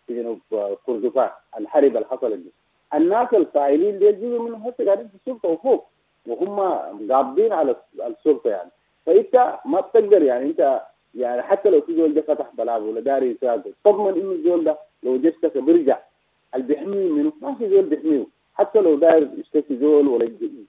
في 0.06 0.22
جنوب 0.22 0.38
كردفان 0.86 1.30
الحرب 1.58 1.96
اللي 1.96 2.06
حصلت 2.10 2.34
دي. 2.38 2.52
الناس 2.94 3.28
الفاعلين 3.34 3.98
دي 3.98 4.12
جزء 4.12 4.38
منهم 4.38 4.62
هسه 4.62 4.84
قاعدين 4.84 5.08
في 5.08 5.14
السلطة 5.14 5.48
وفوق 5.48 5.84
وهم 6.26 6.60
قابضين 7.12 7.52
على 7.52 7.76
السلطة 8.06 8.50
يعني. 8.50 8.70
فإنت 9.06 9.58
ما 9.64 9.80
بتقدر 9.80 10.22
يعني 10.22 10.44
أنت 10.50 10.82
يعني 11.14 11.42
حتى 11.42 11.70
لو 11.70 11.80
في 11.80 11.96
زول 11.96 12.14
ده 12.14 12.22
فتح 12.22 12.50
بلاغ 12.58 12.82
ولا 12.82 13.00
داري 13.00 13.26
يساعده 13.30 13.72
تضمن 13.84 14.20
إنه 14.20 14.32
الزول 14.32 14.64
ده 14.64 14.78
لو 15.02 15.16
جثك 15.16 15.58
بيرجع. 15.58 15.98
اللي 16.54 16.66
بيحميه 16.66 17.08
منه 17.08 17.32
ما 17.42 17.54
في 17.54 17.68
زول 17.70 17.82
بيحميه. 17.84 18.26
حتى 18.54 18.80
لو 18.80 18.94
داير 18.98 19.28
يشتكي 19.38 19.76
زول 19.76 20.08
ولا 20.08 20.24
يجيب 20.24 20.66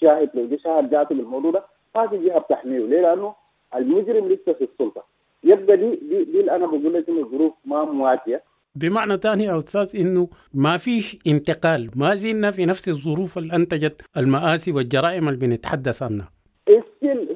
شاهد 0.00 0.28
لو 0.34 0.46
جه 0.48 0.56
شاهد 0.64 0.90
جاته 0.90 1.14
بالموضوع 1.14 1.50
ده 1.50 1.64
ما 1.96 2.06
في 2.08 2.18
جهة 2.18 2.38
بتحميه. 2.38 2.78
ليه؟ 2.86 3.00
لأنه 3.00 3.34
المجرم 3.74 4.28
لسه 4.28 4.52
في 4.52 4.64
السلطة. 4.72 5.04
يبقى 5.44 5.76
دي 5.76 5.90
دي, 5.96 6.24
دي 6.24 6.40
اللي 6.40 6.56
أنا 6.56 6.66
بقول 6.66 6.94
لك 6.94 7.08
إنه 7.08 7.20
الظروف 7.20 7.52
ما 7.64 7.84
مواتية. 7.84 8.42
بمعنى 8.74 9.16
ثاني 9.16 9.44
يا 9.44 9.58
أستاذ 9.58 9.90
إنه 10.00 10.28
ما 10.54 10.76
فيش 10.76 11.18
انتقال. 11.26 11.90
ما 11.96 12.14
زلنا 12.14 12.50
في 12.50 12.66
نفس 12.66 12.88
الظروف 12.88 13.38
اللي 13.38 13.56
أنتجت 13.56 14.02
المآسي 14.16 14.72
والجرائم 14.72 15.28
اللي 15.28 15.40
بنتحدث 15.46 16.02
عنها. 16.02 16.28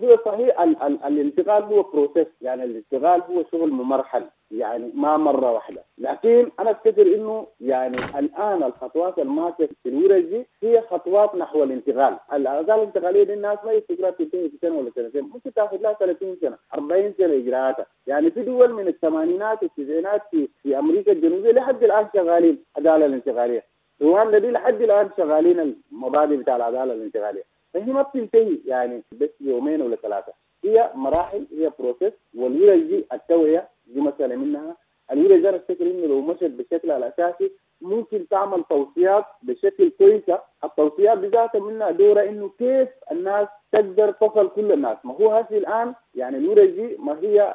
هو 0.04 0.18
صحيح 0.26 0.61
ال 0.61 0.82
ال 0.82 0.99
الانتقال 1.04 1.62
هو 1.62 1.82
بروسيس 1.82 2.26
يعني 2.40 2.64
الانتقال 2.64 3.23
هو 3.23 3.44
شغل 3.52 3.71
ممرحل 3.71 4.25
يعني 4.50 4.90
ما 4.94 5.16
مرة 5.16 5.52
واحدة. 5.52 5.85
لكن 5.99 6.50
أنا 6.61 6.71
أفتكر 6.71 7.02
إنه 7.14 7.47
يعني 7.61 7.97
الآن 8.18 8.62
الخطوات 8.62 9.18
الماشيه 9.18 9.68
في 9.82 9.88
الورش 9.88 10.23
دي 10.25 10.47
هي 10.62 10.80
خطوات 10.82 11.35
نحو 11.35 11.62
الانتقال. 11.62 12.16
الاعمال 12.32 12.71
الانتقاليه 12.71 13.23
دي 13.23 13.35
الناس 13.35 13.59
ما 13.64 13.73
يفتكرها 13.73 14.11
تنتهي 14.11 14.49
في 14.49 14.59
سنة 14.62 14.76
ولا 14.78 14.90
سنتين 14.97 15.23
ممكن 15.25 15.54
تاخذ 15.54 15.76
لها 15.76 15.92
30 15.92 16.37
سنة 16.40 16.59
40 16.75 17.14
سنة 17.18 17.35
إجراءاتها. 17.35 17.87
يعني 18.06 18.30
في 18.30 18.42
دول 18.42 18.73
من 18.73 18.88
الثمانينات 18.88 19.62
والتسعينات 19.62 20.23
في 20.30 20.49
في 20.62 20.78
أمريكا 20.78 21.12
الجنوبية 21.12 21.52
لحد 21.52 21.85
الآن 21.85 22.06
شغالين 22.14 22.64
العداله 22.78 23.06
الانتقالية. 23.06 23.64
رواندا 24.02 24.38
دي 24.38 24.50
لحد 24.50 24.82
الآن 24.82 25.11
شغالين 25.16 25.61
المبادئ 25.92 26.37
بتاع 26.37 26.56
العدالة 26.56 26.92
الانتقالية. 26.94 27.44
فهي 27.75 27.93
ما 27.93 28.02
بتنتهي 28.02 28.59
يعني 28.67 29.02
بس 29.12 29.31
يومين 29.41 29.83
ولا 29.83 29.97
ثلاثة. 29.97 30.33
هي 30.64 30.91
مراحل 30.95 31.47
هي 31.52 31.73
process 31.78 32.12
والورش 32.35 32.81
دي 32.81 33.05
التوعية 33.12 33.69
دي 33.87 34.00
مسألة 34.00 34.37
منها. 34.37 34.76
الورش 35.12 35.41
دي 35.41 35.49
أنا 35.49 35.57
أفتكر 35.57 35.87
إنه 35.87 36.07
لو 36.07 36.21
مشت 36.21 36.45
بالشكل 36.45 36.91
الاساسي 36.91 37.52
ممكن 37.81 38.29
تعمل 38.29 38.64
توصيات 38.71 39.25
بشكل 39.43 39.91
كويسه 39.99 40.41
التوصيات 40.64 41.19
بذاتها 41.19 41.61
منها 41.61 41.90
دورة 41.90 42.23
إنه 42.23 42.50
كيف 42.59 42.88
الناس 43.12 43.49
تقدر 43.73 44.11
تصل 44.11 44.49
كل 44.49 44.73
الناس. 44.73 44.97
ما 45.04 45.14
هو 45.21 45.31
هسه 45.31 45.57
الآن 45.57 45.95
يعني 46.14 46.37
الورش 46.37 46.69
دي 46.69 46.97
ما 46.99 47.19
هي 47.21 47.54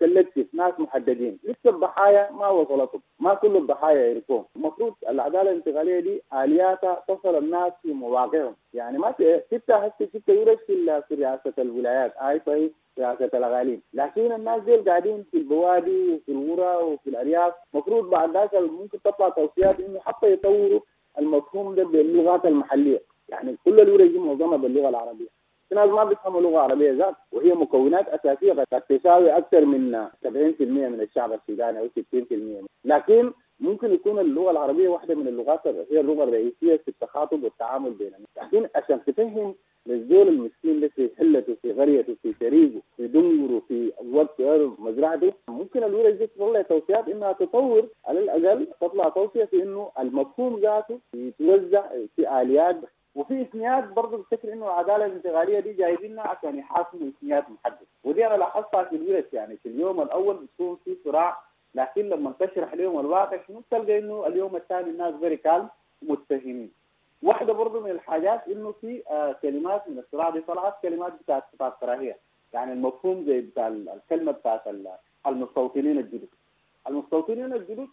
selective 0.00 0.54
ناس 0.54 0.72
محددين. 0.78 1.38
لسه 1.44 1.70
الضحايا 1.76 2.30
ما 2.30 2.48
وصلتهم. 2.48 3.02
ما 3.18 3.34
كل 3.34 3.56
الضحايا 3.56 4.06
يعرفون 4.06 4.44
المفروض 4.56 4.94
العدالة 5.08 5.50
الانتقالية 5.50 6.00
دي 6.00 6.22
آلياتها 6.34 7.04
تصل 7.08 7.38
الناس 7.38 7.72
في 7.82 7.92
مواقعهم. 7.92 8.56
يعني 8.74 8.98
ما 8.98 9.14
ستة 9.46 9.76
هسه 9.76 10.08
ستة 10.14 10.40
ورش 10.40 10.58
في 10.66 11.02
في 11.08 11.14
رئاسة 11.14 11.52
الولايات. 11.58 12.16
آي 12.16 12.40
صحيح 12.46 12.70
رئاسة 12.98 13.30
الأغاليم. 13.34 13.82
لكن 13.94 14.32
الناس 14.32 14.62
دي 14.62 14.76
قاعدين 14.76 15.24
في 15.30 15.36
البوادي 15.38 16.14
وفي 16.14 16.32
القرى 16.32 16.76
وفي 16.76 17.10
الأرياف. 17.10 17.54
المفروض 17.74 18.10
بعد 18.10 18.30
ذاك 18.32 18.54
ممكن 18.54 19.02
تطلع 19.02 19.28
توصيات 19.28 19.80
إنه 19.80 20.00
حتى 20.00 20.32
يطوروا 20.32 20.80
المفهوم 21.18 21.74
ده 21.74 21.84
باللغات 21.84 22.46
المحلية. 22.46 23.02
يعني 23.28 23.56
كل 23.64 23.80
الورش 23.80 24.08
دي 24.10 24.18
معظمها 24.18 24.56
باللغة 24.56 24.88
العربية. 24.88 25.28
في 25.68 25.74
ناس 25.74 25.88
ما 25.88 26.04
بيفهموا 26.04 26.40
لغة 26.40 26.58
عربية 26.60 26.92
ذات 26.92 27.14
وهي 27.32 27.54
مكونات 27.54 28.08
أساسية 28.08 28.52
قد 28.52 28.82
تساوي 28.82 29.30
أكثر 29.36 29.64
من 29.64 30.08
70% 30.24 30.28
من 30.60 31.00
الشعب 31.00 31.32
السوداني 31.32 31.78
أو 31.78 31.88
60% 31.88 32.66
لكن 32.84 33.32
ممكن 33.60 33.92
يكون 33.92 34.18
اللغة 34.18 34.50
العربية 34.50 34.88
واحدة 34.88 35.14
من 35.14 35.28
اللغات 35.28 35.66
هي 35.66 36.00
اللغة 36.00 36.24
الرئيسية 36.24 36.76
في 36.76 36.88
التخاطب 36.88 37.44
والتعامل 37.44 37.90
بين 37.90 38.12
لكن 38.42 38.68
عشان 38.74 39.04
تفهم 39.04 39.54
للزول 39.86 40.28
المسكين 40.28 40.80
ده 40.80 40.88
في 40.88 41.10
حلته 41.18 41.56
في 41.62 41.72
قريته 41.72 42.16
في 42.22 42.34
شريكه 42.40 42.80
في 42.96 43.06
دنجره 43.06 43.62
في 43.68 43.92
وقت 44.12 44.40
مزرعته 44.78 45.32
ممكن 45.48 45.84
الورش 45.84 46.12
دي 46.14 46.26
تطلع 46.26 46.62
توصيات 46.62 47.08
إنها 47.08 47.32
تطور 47.32 47.88
على 48.04 48.20
تطلع 49.00 49.08
توصية 49.08 49.44
في 49.44 49.62
إنه 49.62 49.90
المفهوم 49.98 50.60
ذاته 50.60 50.98
يتوزع 51.14 51.82
في 52.16 52.40
آليات. 52.42 52.76
وفي 53.14 53.42
إسميات 53.50 53.84
برضه 53.88 54.18
بفتكر 54.18 54.52
إنه 54.52 54.66
العدالة 54.66 55.06
الانتقالية 55.06 55.60
دي 55.60 55.72
جايبينها 55.72 56.28
عشان 56.28 56.58
يحاكموا 56.58 57.10
إسميات 57.18 57.44
محددة. 57.50 57.86
ودي 58.04 58.26
أنا 58.26 58.34
لاحظتها 58.34 58.84
في 58.84 58.96
الورش 58.96 59.24
يعني 59.32 59.56
في 59.56 59.68
اليوم 59.68 60.00
الأول 60.00 60.36
بتكون 60.36 60.78
في 60.84 60.96
صراع. 61.04 61.38
لكن 61.74 62.08
لما 62.08 62.32
تشرح 62.40 62.74
لهم 62.74 63.00
الواقع 63.00 63.38
شنو؟ 63.48 63.62
تلقى 63.70 63.98
إنه 63.98 64.26
اليوم 64.26 64.56
الثاني 64.56 64.90
الناس 64.90 65.14
فيري 65.14 65.36
كالم 65.36 65.68
متفهمين 66.02 66.70
واحدة 67.22 67.52
برضه 67.52 67.80
من 67.80 67.90
الحاجات 67.90 68.48
إنه 68.48 68.72
في 68.80 69.02
آه 69.10 69.32
كلمات 69.32 69.88
من 69.88 69.98
الصراع 69.98 70.30
دي 70.30 70.40
طلعت 70.40 70.74
كلمات 70.82 71.12
بتاعت 71.22 71.44
بتاعت 71.54 71.80
كراهيه 71.80 72.18
يعني 72.52 72.72
المفهوم 72.72 73.24
زي 73.26 73.40
بتاع 73.40 73.68
الكلمة 73.68 74.32
بتاعت 74.32 74.62
المستوطنين 75.26 75.98
الجدد. 75.98 76.28
المستوطنين 76.90 77.52
الجدد 77.52 77.88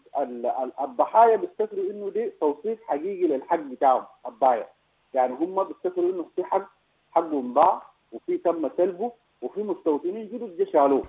الضحايا 0.82 1.36
بيفتكروا 1.36 1.92
إنه 1.92 2.10
دي 2.10 2.30
توصيف 2.30 2.84
حقيقي 2.84 3.28
للحق 3.28 3.56
بتاعهم 3.60 4.06
الضايع 4.28 4.68
يعني 5.14 5.34
هم 5.34 5.64
بيفتكروا 5.64 6.12
إنه 6.12 6.26
في 6.36 6.44
حق 6.44 6.70
حقهم 7.12 7.54
ضاع 7.54 7.82
وفي 8.12 8.38
تم 8.38 8.70
سلبه 8.78 9.12
وفي 9.42 9.64
مستوطنين 9.64 10.28
جدد 10.28 10.58
جه 10.58 10.72
شالوه. 10.72 11.04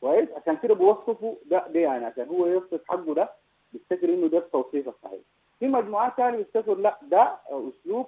كويس؟ 0.00 0.28
عشان 0.36 0.56
كده 0.56 0.74
بيوصفوا 0.74 1.34
ده 1.46 1.66
ده 1.68 1.80
يعني 1.80 2.04
عشان 2.04 2.28
هو 2.28 2.46
يوصف 2.46 2.80
حقه 2.88 3.14
ده 3.14 3.30
بيفتكر 3.72 4.08
إنه 4.14 4.26
ده 4.26 4.38
التوصيف 4.38 4.88
الصحيح. 4.88 5.20
في 5.60 5.68
مجموعات 5.68 6.12
ثانية 6.16 6.36
بيفتكروا 6.36 6.74
لا 6.76 6.98
ده 7.02 7.36
أسلوب 7.48 8.06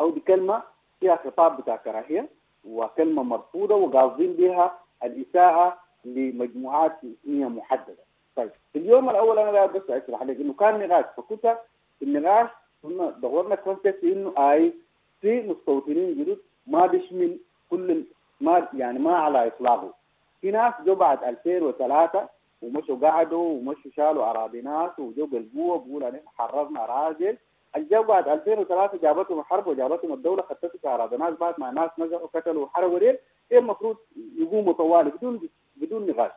أو 0.00 0.10
دي 0.10 0.20
كلمة 0.20 0.62
فيها 1.00 1.16
خطاب 1.16 1.56
بتاع 1.60 1.76
كراهية 1.76 2.28
وكلمة 2.64 3.22
مرفوضة 3.22 3.74
وقاصدين 3.74 4.32
بها 4.32 4.78
الإساءة 5.04 5.78
لمجموعات 6.04 6.96
إسمية 7.04 7.46
محددة. 7.46 8.05
طيب 8.36 8.50
في 8.72 8.78
اليوم 8.78 9.10
الأول 9.10 9.38
أنا 9.38 9.66
بس 9.66 9.82
اشرح 9.90 10.22
لك 10.22 10.36
إنه 10.40 10.52
كان 10.52 10.88
نقاش 10.88 11.04
فكنت 11.16 11.58
النقاش 12.02 12.48
كنا 12.82 13.10
دورنا 13.10 13.54
كونسيبت 13.54 14.04
إنه 14.04 14.34
آي 14.38 14.72
في 15.20 15.42
مستوطنين 15.42 16.14
جدد 16.14 16.38
ما 16.66 16.86
بيشمل 16.86 17.38
كل 17.70 18.04
ما 18.40 18.68
يعني 18.74 18.98
ما 18.98 19.16
على 19.16 19.46
إطلاقه. 19.46 19.94
في 20.40 20.50
ناس 20.50 20.72
جو 20.84 20.94
بعد 20.94 21.24
2003 21.24 22.28
ومشوا 22.62 22.96
قعدوا 22.96 23.48
ومشوا 23.48 23.90
شالوا 23.96 24.30
أراضي 24.30 24.60
ناس 24.60 24.90
وجو 24.98 25.26
بالقوه 25.26 25.78
بيقول 25.78 26.04
انا 26.04 26.20
حررنا 26.26 26.84
اراضي 26.84 27.38
الجو 27.76 28.02
بعد 28.02 28.28
2003 28.28 28.98
جابتهم 28.98 29.38
الحرب 29.38 29.66
وجابتهم 29.66 30.12
الدولة 30.12 30.42
في 30.42 30.88
أراضي 30.88 31.16
ناس 31.16 31.34
بعد 31.34 31.54
ما 31.60 31.70
ناس 31.70 31.90
نزحوا 31.98 32.26
قتلوا 32.34 32.64
وحرقوا 32.64 32.98
ديل 32.98 33.18
إيه 33.52 33.58
المفروض 33.58 33.96
يقوموا 34.38 34.72
طوالي 34.72 35.10
بدون 35.10 35.48
بدون 35.76 36.06
نقاش. 36.06 36.30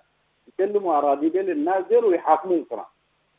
يسلموا 0.49 0.97
أراضي 0.97 1.29
ديل 1.29 1.45
للناس 1.45 1.85
ديل 1.89 2.05
ويحاكموهم 2.05 2.63
كمان 2.63 2.85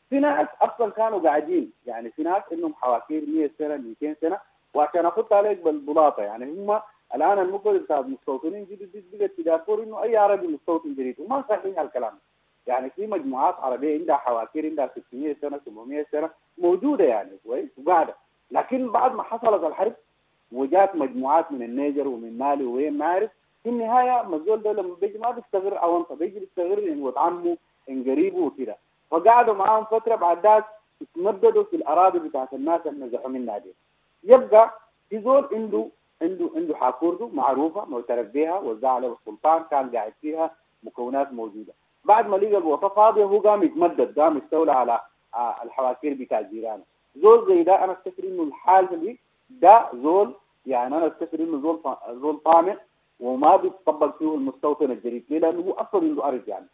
في 0.09 0.19
ناس 0.19 0.47
أصلا 0.61 0.91
كانوا 0.91 1.19
قاعدين 1.19 1.71
يعني 1.85 2.11
في 2.11 2.23
ناس 2.23 2.43
إنهم 2.53 2.73
حواكير 2.73 3.23
100 3.27 3.49
سنة 3.59 3.77
200 4.01 4.15
سنة 4.21 4.39
وعشان 4.73 5.05
اخذ 5.05 5.33
عليك 5.33 5.59
بالبلاطة 5.61 6.23
يعني 6.23 6.45
هم 6.45 6.79
الآن 7.15 7.39
المفروض 7.39 7.75
بتاع 7.75 7.99
المستوطنين 7.99 8.65
جديد 8.65 9.05
بقت 9.13 9.31
تدافر 9.37 9.83
إنه 9.83 10.03
أي 10.03 10.17
عربي 10.17 10.47
مستوطن 10.47 10.93
جديد 10.93 11.19
وما 11.19 11.43
صحيح 11.49 11.79
الكلام. 11.79 12.13
يعني 12.67 12.89
في 12.89 13.07
مجموعات 13.07 13.55
عربية 13.59 13.99
عندها 13.99 14.15
حواكير 14.15 14.65
عندها 14.65 14.91
600 15.09 15.35
سنة 15.41 15.59
700 15.65 16.05
سنة 16.11 16.29
موجودة 16.57 17.03
يعني 17.03 17.29
كويس 17.45 17.69
وقاعدة. 17.77 18.15
لكن 18.51 18.91
بعد 18.91 19.15
ما 19.15 19.23
حصلت 19.23 19.63
الحرب 19.63 19.93
وجات 20.51 20.95
مجموعات 20.95 21.51
من 21.51 21.63
النيجر 21.63 22.07
ومن 22.07 22.37
مالي 22.37 22.63
وين 22.63 22.97
ما 22.97 23.05
عارف 23.05 23.31
في 23.63 23.69
النهاية 23.69 24.23
مزول 24.27 24.61
ده 24.61 24.71
لما 24.73 24.95
بيجي 24.95 25.17
ما 25.17 25.31
بيستغر 25.31 25.77
عوانطه 25.77 26.15
بيجي 26.15 26.39
بيستغر 26.39 26.95
ولد 26.99 27.17
عمه 27.17 27.57
إن 27.89 28.03
قريبه 28.03 28.37
وكده 28.39 28.77
فقعدوا 29.11 29.53
معاهم 29.53 29.83
فترة 29.85 30.15
بعد 30.15 30.43
ذاك 30.43 30.65
يتمددوا 31.01 31.63
في 31.63 31.75
الأراضي 31.75 32.19
بتاعت 32.19 32.53
الناس 32.53 32.81
اللي 32.85 33.05
نزحوا 33.05 33.29
منها 33.29 33.57
دي. 33.57 33.73
يبقى 34.23 34.79
في 35.09 35.21
زول 35.21 35.47
عنده 35.51 35.87
عنده 36.21 36.49
عنده 36.55 36.75
حاكورته 36.75 37.29
معروفة 37.33 37.85
معترف 37.85 38.27
بها 38.27 38.59
وزع 38.59 38.89
عليه 38.91 39.13
السلطان 39.19 39.63
كان 39.63 39.89
قاعد 39.89 40.13
فيها 40.21 40.55
مكونات 40.83 41.31
موجودة. 41.33 41.73
بعد 42.05 42.27
ما 42.27 42.35
لقى 42.35 42.57
الوطه 42.57 42.89
فاضيه 42.89 43.23
هو 43.23 43.39
قام 43.39 43.63
يتمدد 43.63 44.19
قام 44.19 44.37
يستولى 44.37 44.71
على 44.71 45.01
الحواكير 45.63 46.13
بتاع 46.13 46.41
جيرانه. 46.41 46.83
زول 47.15 47.47
زي 47.47 47.63
ده 47.63 47.83
أنا 47.83 47.91
أفتكر 47.91 48.23
إنه 48.23 48.43
الحال 48.43 48.99
دي 48.99 49.19
ده 49.49 49.85
زول 49.93 50.33
يعني 50.65 50.97
أنا 50.97 51.07
أفتكر 51.07 51.39
إنه 51.39 51.61
زول 51.61 51.79
زول 52.21 52.37
طامع 52.37 52.77
وما 53.21 53.55
بيتقبل 53.55 54.11
فيه 54.19 54.35
المستوطن 54.35 54.91
الجديد 54.91 55.25
ليه؟ 55.29 55.39
لأنه 55.39 55.59
هو 55.61 55.71
أصلا 55.71 56.01
عنده 56.01 56.27
أرض 56.27 56.47
يعني. 56.47 56.67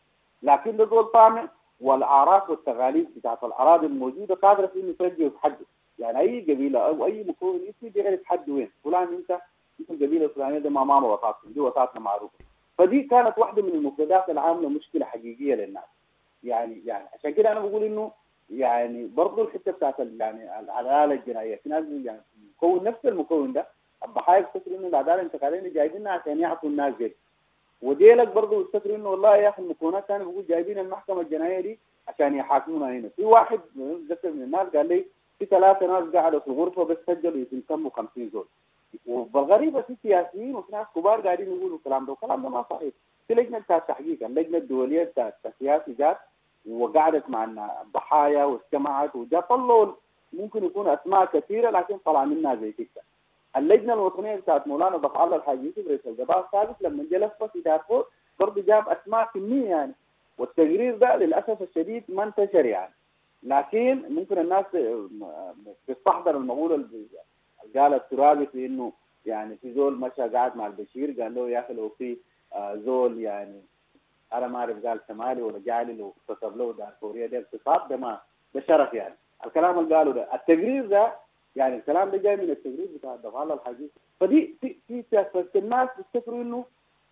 لكن 0.43 0.77
ده 0.77 1.01
طامع 1.01 1.49
والاعراف 1.81 2.49
والتغاليف 2.49 3.07
بتاعت 3.15 3.43
الأراضي 3.43 3.86
الموجودة 3.86 4.36
قادرة 4.36 4.71
إنه 4.75 4.93
ترجع 4.99 5.25
وتحدد. 5.25 5.65
يعني 5.99 6.19
أي 6.19 6.41
قبيلة 6.41 6.79
أو 6.79 7.05
أي 7.05 7.23
مكون 7.23 7.60
اسمي 7.69 7.89
بيعرف 7.89 8.19
حد 8.25 8.49
وين. 8.49 8.71
فلان 8.83 9.13
أنت 9.13 9.41
أنت 9.79 9.89
القبيلة 9.91 10.25
الفلانية 10.25 10.60
ده 10.60 10.69
ما 10.69 10.83
ماما 10.83 11.07
وطاتنا 11.07 11.51
دي 11.51 11.60
وطاتنا 11.60 12.01
معروفة. 12.01 12.33
فدي 12.77 13.03
كانت 13.03 13.38
واحدة 13.38 13.62
من 13.62 13.69
المفردات 13.69 14.29
العامله 14.29 14.69
مشكلة 14.69 15.05
حقيقية 15.05 15.55
للناس. 15.55 15.83
يعني 16.43 16.81
يعني 16.86 17.07
عشان 17.13 17.31
كده 17.31 17.51
أنا 17.51 17.60
بقول 17.60 17.83
إنه 17.83 18.12
يعني 18.49 19.05
برضه 19.07 19.41
الحتة 19.41 19.71
بتاعت 19.71 19.99
يعني 19.99 20.60
العداله 20.60 21.13
الجنائية. 21.13 21.55
في 21.55 21.69
ناس 21.69 21.83
يعني 22.03 22.21
مكون 22.57 22.83
نفس 22.83 23.05
المكون 23.05 23.53
ده 23.53 23.67
الضحايا 24.05 24.39
يفتكروا 24.39 24.77
إنه 24.77 24.88
العداله 24.88 25.15
الانتقاليه 25.15 25.73
جايبينها 25.73 26.12
عشان 26.12 26.39
يعطوا 26.39 26.69
الناس 26.69 26.93
دي. 26.95 27.15
وديلك 27.81 28.27
برضه 28.27 28.62
يفتكروا 28.62 28.95
إنه 28.95 29.10
والله 29.10 29.38
يا 29.38 29.49
أخي 29.49 29.62
المكونات 29.62 30.05
ثانية 30.07 30.25
بيقول 30.25 30.45
جايبين 30.47 30.79
المحكمة 30.79 31.21
الجنائية 31.21 31.60
دي 31.60 31.79
عشان 32.07 32.36
يحاكمونا 32.36 32.86
هنا. 32.91 33.10
في 33.15 33.25
واحد 33.25 33.60
ذكر 34.10 34.31
من 34.31 34.41
الناس 34.43 34.67
قال 34.67 34.88
لي 34.88 35.05
في 35.39 35.45
ثلاثة 35.45 35.88
ناس 35.88 36.15
قعدوا 36.15 36.39
في 36.39 36.47
الغرفة 36.47 36.83
بس 36.83 36.97
سجلوا 37.07 37.45
يتموا 37.51 37.91
50 37.91 38.29
زول. 38.33 38.47
والغريبه 39.07 39.81
في 39.81 39.95
سياسيين 40.03 40.55
وفي 40.55 40.71
ناس 40.71 40.88
كبار 40.95 41.21
قاعدين 41.21 41.47
يقولوا 41.57 41.77
الكلام 41.77 42.05
ده 42.05 42.12
والكلام 42.12 42.43
ده 42.43 42.49
ما 42.49 42.65
صحيح. 42.69 42.93
في 43.27 43.33
لجنة 43.33 43.60
بتاعت 43.60 43.81
التحقيق 43.81 44.25
اللجنة 44.25 44.57
الدولية 44.57 45.03
بتاعت 45.03 45.36
السياسي 45.45 45.93
جات 45.93 46.17
وقعدت 46.69 47.29
مع 47.29 47.43
الضحايا 47.81 48.45
واجتمعت 48.45 49.15
وجاء 49.15 49.41
طلعوا 49.41 49.93
ممكن 50.33 50.63
يكون 50.63 50.88
أسماء 50.88 51.25
كثيرة 51.25 51.69
لكن 51.69 51.97
طلع 51.97 52.25
منها 52.25 52.55
زي 52.55 52.71
كده. 52.71 53.01
اللجنة 53.58 53.93
الوطنية 53.93 54.36
بتاعت 54.36 54.67
مولانا 54.67 54.98
ضف 54.98 55.22
الله 55.22 55.36
الحاج 55.36 55.63
يوسف 55.63 55.88
رئيس 55.88 56.00
القضاء 56.08 56.46
السابق 56.46 56.76
لما 56.82 57.04
جلس 57.12 57.50
في 57.54 57.62
دارفور 57.62 58.08
برضه 58.39 58.62
جاب 58.62 58.89
أسماء 58.89 59.30
كمية 59.34 59.70
يعني. 59.70 59.93
والتقرير 60.38 60.98
ده 60.98 61.15
للأسف 61.15 61.62
الشديد 61.62 62.04
ما 62.10 62.24
انتشر 62.24 62.65
يعني. 62.65 62.93
لكن 63.43 64.04
ممكن 64.10 64.38
الناس 64.38 64.65
تستحضر 65.88 66.38
المقولة 66.38 66.76
اللي 66.76 67.08
قال 67.76 67.93
الترابي 67.93 68.46
في 68.46 68.65
إنه 68.65 68.93
يعني 69.26 69.58
في 69.58 69.74
زول 69.74 69.96
مشى 70.00 70.22
قاعد 70.22 70.58
مع 70.58 70.67
البشير 70.67 71.22
قال 71.22 71.36
له 71.36 71.50
يا 71.50 71.60
أخي 71.60 71.74
لو 71.74 71.89
في 71.89 72.17
زول 72.76 73.22
يعني 73.22 73.62
أنا 74.34 74.48
ما 74.48 74.60
أعرف 74.60 74.86
قال 74.86 75.00
شمالي 75.08 75.41
ولا 75.41 75.60
جعلي 75.60 75.93
لو 75.93 76.13
اغتصب 76.30 76.58
له 76.58 76.74
دارفوريا 76.74 77.28
ده 77.28 77.38
اغتصاب 77.38 77.88
ده 77.89 77.98
ما 77.98 78.22
ده 78.56 78.62
شرف 78.62 78.93
يعني. 78.93 79.15
الكلام 79.46 79.80
اللي 79.80 79.96
قالوا 79.96 80.13
ده. 80.13 80.34
التقرير 80.34 80.86
ده 80.86 81.13
يعني 81.58 81.76
الكلام 81.76 82.10
ده 82.10 82.17
جاي 82.17 82.36
من 82.36 82.50
التقرير 82.50 82.88
بتاع 82.96 83.13
الضفاله 83.13 83.54
الحديث. 83.54 83.89
فدي 84.20 84.56
في 84.62 84.76
في 84.88 85.04
في 85.52 85.60
الناس 85.60 85.89
بيفتكروا 85.98 86.41
إنه 86.41 86.65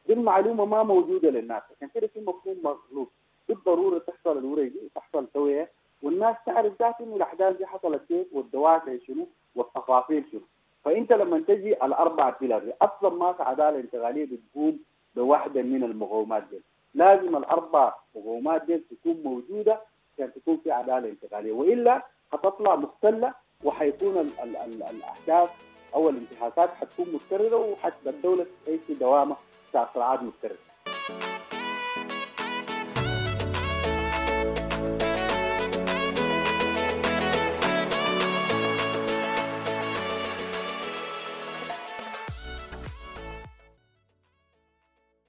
دي 0.07 0.13
المعلومة 0.13 0.65
ما 0.65 0.83
موجودة 0.83 1.29
للناس. 1.29 1.63
عشان 1.77 1.89
كده 1.95 2.07
في 2.07 2.19
مفهوم 2.21 2.57
مغلوط 2.63 3.07
بالضرورة 3.49 3.99
تحصل 3.99 4.37
الورقة 4.37 4.63
دي 4.67 4.89
تحصل 4.95 5.27
توعية 5.33 5.71
والناس 6.03 6.35
تعرف 6.45 6.73
ذات 6.81 7.01
إنه 7.01 7.15
الأحداث 7.15 7.57
دي 7.57 7.65
حصلت 7.65 8.01
كيف 8.07 8.27
والدوافع 8.33 8.97
شنو 9.07 9.27
والتفاصيل 9.55 10.23
شنو. 10.31 10.41
فأنت 10.85 11.13
لما 11.13 11.39
تجي 11.39 11.73
الاربع 11.85 12.29
بيلر 12.41 12.73
أصلا 12.81 13.09
ما 13.15 13.33
في 13.33 13.43
عدالة 13.43 13.79
انتقالية 13.79 14.25
بتقوم 14.25 14.79
بواحدة 15.15 15.61
من 15.61 15.83
المقومات 15.83 16.43
دي. 16.51 16.61
لازم 16.93 17.35
الأربع 17.37 17.93
مقومات 18.15 18.63
دي 18.65 18.77
تكون 18.77 19.23
موجودة 19.23 19.81
عشان 20.13 20.33
تكون 20.33 20.57
في 20.63 20.71
عدالة 20.71 21.09
انتقالية. 21.09 21.51
وإلا 21.51 22.05
هتطلع 22.33 22.75
مختلة 22.75 23.33
وحيكون 23.65 24.17
ال 24.17 24.29
ال 24.43 24.55
ال 24.57 24.83
الاحداث 24.83 25.49
أو 25.95 26.09
الانتهاكات 26.09 26.69
حتكون 26.73 27.05
متكرره 27.13 27.55
وحتبقى 27.55 28.13
الدولة 28.13 28.45
تعيش 28.65 28.79
في 28.87 28.93
دوامه 28.93 29.35
بتاع 29.69 29.89
صراعات 29.93 30.19
متكرره. 30.23 30.57